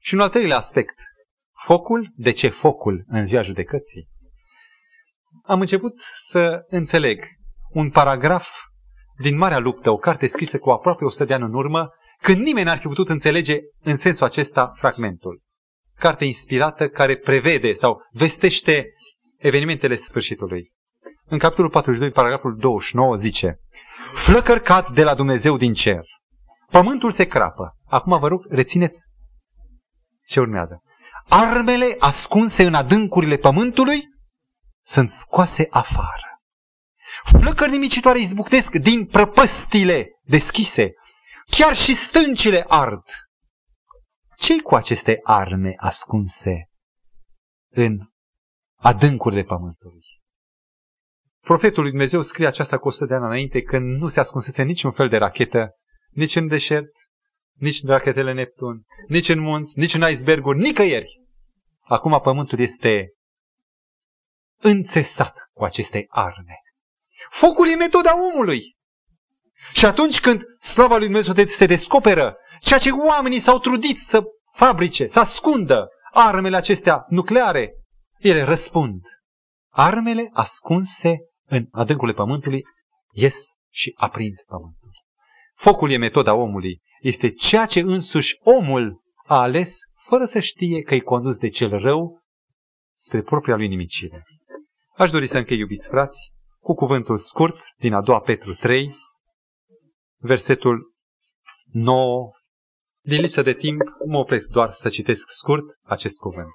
[0.00, 0.94] Și un al treilea aspect.
[1.64, 2.12] Focul?
[2.14, 4.08] De ce focul în ziua judecății?
[5.44, 5.92] Am început
[6.28, 7.24] să înțeleg
[7.70, 8.48] un paragraf
[9.18, 11.88] din Marea Luptă, o carte scrisă cu aproape 100 de ani în urmă,
[12.22, 15.42] când nimeni n-ar fi putut înțelege în sensul acesta fragmentul.
[15.96, 18.86] Carte inspirată care prevede sau vestește
[19.36, 20.72] evenimentele sfârșitului.
[21.24, 23.58] În capitolul 42, paragraful 29 zice
[24.14, 26.04] Flăcări cad de la Dumnezeu din cer.
[26.70, 27.76] Pământul se crapă.
[27.86, 29.06] Acum vă rog, rețineți
[30.26, 30.82] ce urmează.
[31.28, 34.02] Armele ascunse în adâncurile pământului
[34.84, 36.42] sunt scoase afară.
[37.24, 40.92] Flăcări nimicitoare izbucnesc din prăpăstile deschise.
[41.50, 43.04] Chiar și stâncile ard.
[44.36, 46.70] ce cu aceste arme ascunse
[47.70, 47.98] în
[48.76, 50.02] adâncurile pământului?
[51.40, 54.92] Profetul lui Dumnezeu scrie aceasta cu 100 de ani înainte când nu se ascunsese niciun
[54.92, 55.70] fel de rachetă,
[56.10, 56.90] nici în deșert,
[57.54, 61.20] nici în rachetele Neptun, nici în munți, nici în iceberguri, nicăieri.
[61.80, 63.12] Acum pământul este
[64.60, 66.58] înțesat cu aceste arme.
[67.30, 68.76] Focul e metoda omului.
[69.72, 75.06] Și atunci când slava lui Dumnezeu se descoperă, ceea ce oamenii s-au trudit să fabrice,
[75.06, 77.72] să ascundă armele acestea nucleare,
[78.18, 79.02] ele răspund.
[79.70, 82.62] Armele ascunse în adâncurile pământului
[83.12, 83.36] ies
[83.70, 84.90] și aprind pământul.
[85.54, 86.80] Focul e metoda omului.
[87.04, 89.78] Este ceea ce însuși omul a ales
[90.08, 92.22] fără să știe că e condus de cel rău
[92.96, 94.24] spre propria lui nimicire.
[94.96, 98.96] Aș dori să închei, iubiți frați, cu cuvântul scurt din a doua Petru 3,
[100.16, 100.92] versetul
[101.64, 102.30] 9.
[103.02, 106.52] Din lipsă de timp, mă opresc doar să citesc scurt acest cuvânt.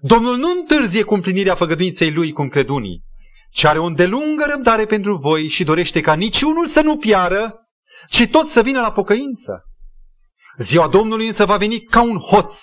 [0.00, 3.02] Domnul nu întârzie cu împlinirea făgăduinței lui cum cred unii,
[3.50, 7.67] ci are o îndelungă răbdare pentru voi și dorește ca niciunul să nu piară,
[8.08, 9.62] ci tot să vină la pocăință.
[10.58, 12.62] Ziua Domnului însă va veni ca un hoț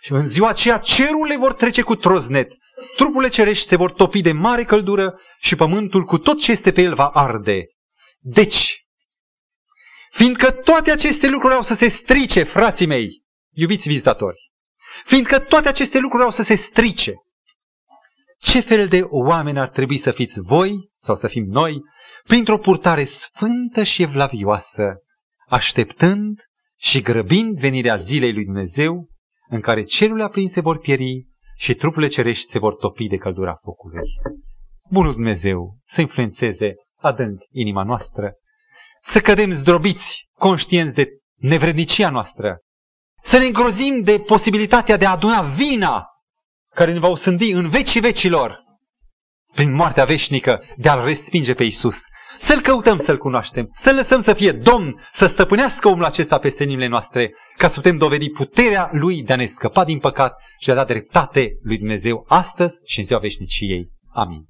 [0.00, 2.52] și în ziua aceea cerurile vor trece cu troznet,
[2.96, 6.82] trupurile cerești se vor topi de mare căldură și pământul cu tot ce este pe
[6.82, 7.66] el va arde.
[8.18, 8.86] Deci,
[10.10, 13.22] fiindcă toate aceste lucruri au să se strice, frații mei,
[13.54, 14.50] iubiți vizitatori,
[15.04, 17.14] fiindcă toate aceste lucruri au să se strice,
[18.38, 21.80] ce fel de oameni ar trebui să fiți voi sau să fim noi
[22.28, 24.96] printr-o purtare sfântă și evlavioasă,
[25.46, 26.40] așteptând
[26.76, 29.08] și grăbind venirea zilei lui Dumnezeu,
[29.48, 31.26] în care cerurile aprinse vor pieri
[31.56, 34.08] și trupurile cerești se vor topi de căldura focului.
[34.90, 38.32] Bunul Dumnezeu să influențeze adânc inima noastră,
[39.00, 42.56] să cădem zdrobiți, conștienți de nevrednicia noastră,
[43.22, 46.06] să ne îngrozim de posibilitatea de a aduna vina
[46.74, 48.58] care ne va osândi în vecii vecilor
[49.54, 52.02] prin moartea veșnică de a-L respinge pe Isus.
[52.38, 56.86] Să-L căutăm să-L cunoaștem, să-L lăsăm să fie Domn, să stăpânească omul acesta peste inimile
[56.86, 60.72] noastre, ca să putem dovedi puterea Lui de a ne scăpa din păcat și de
[60.72, 63.88] a da dreptate lui Dumnezeu astăzi și în ziua veșniciei.
[64.12, 64.46] Amin.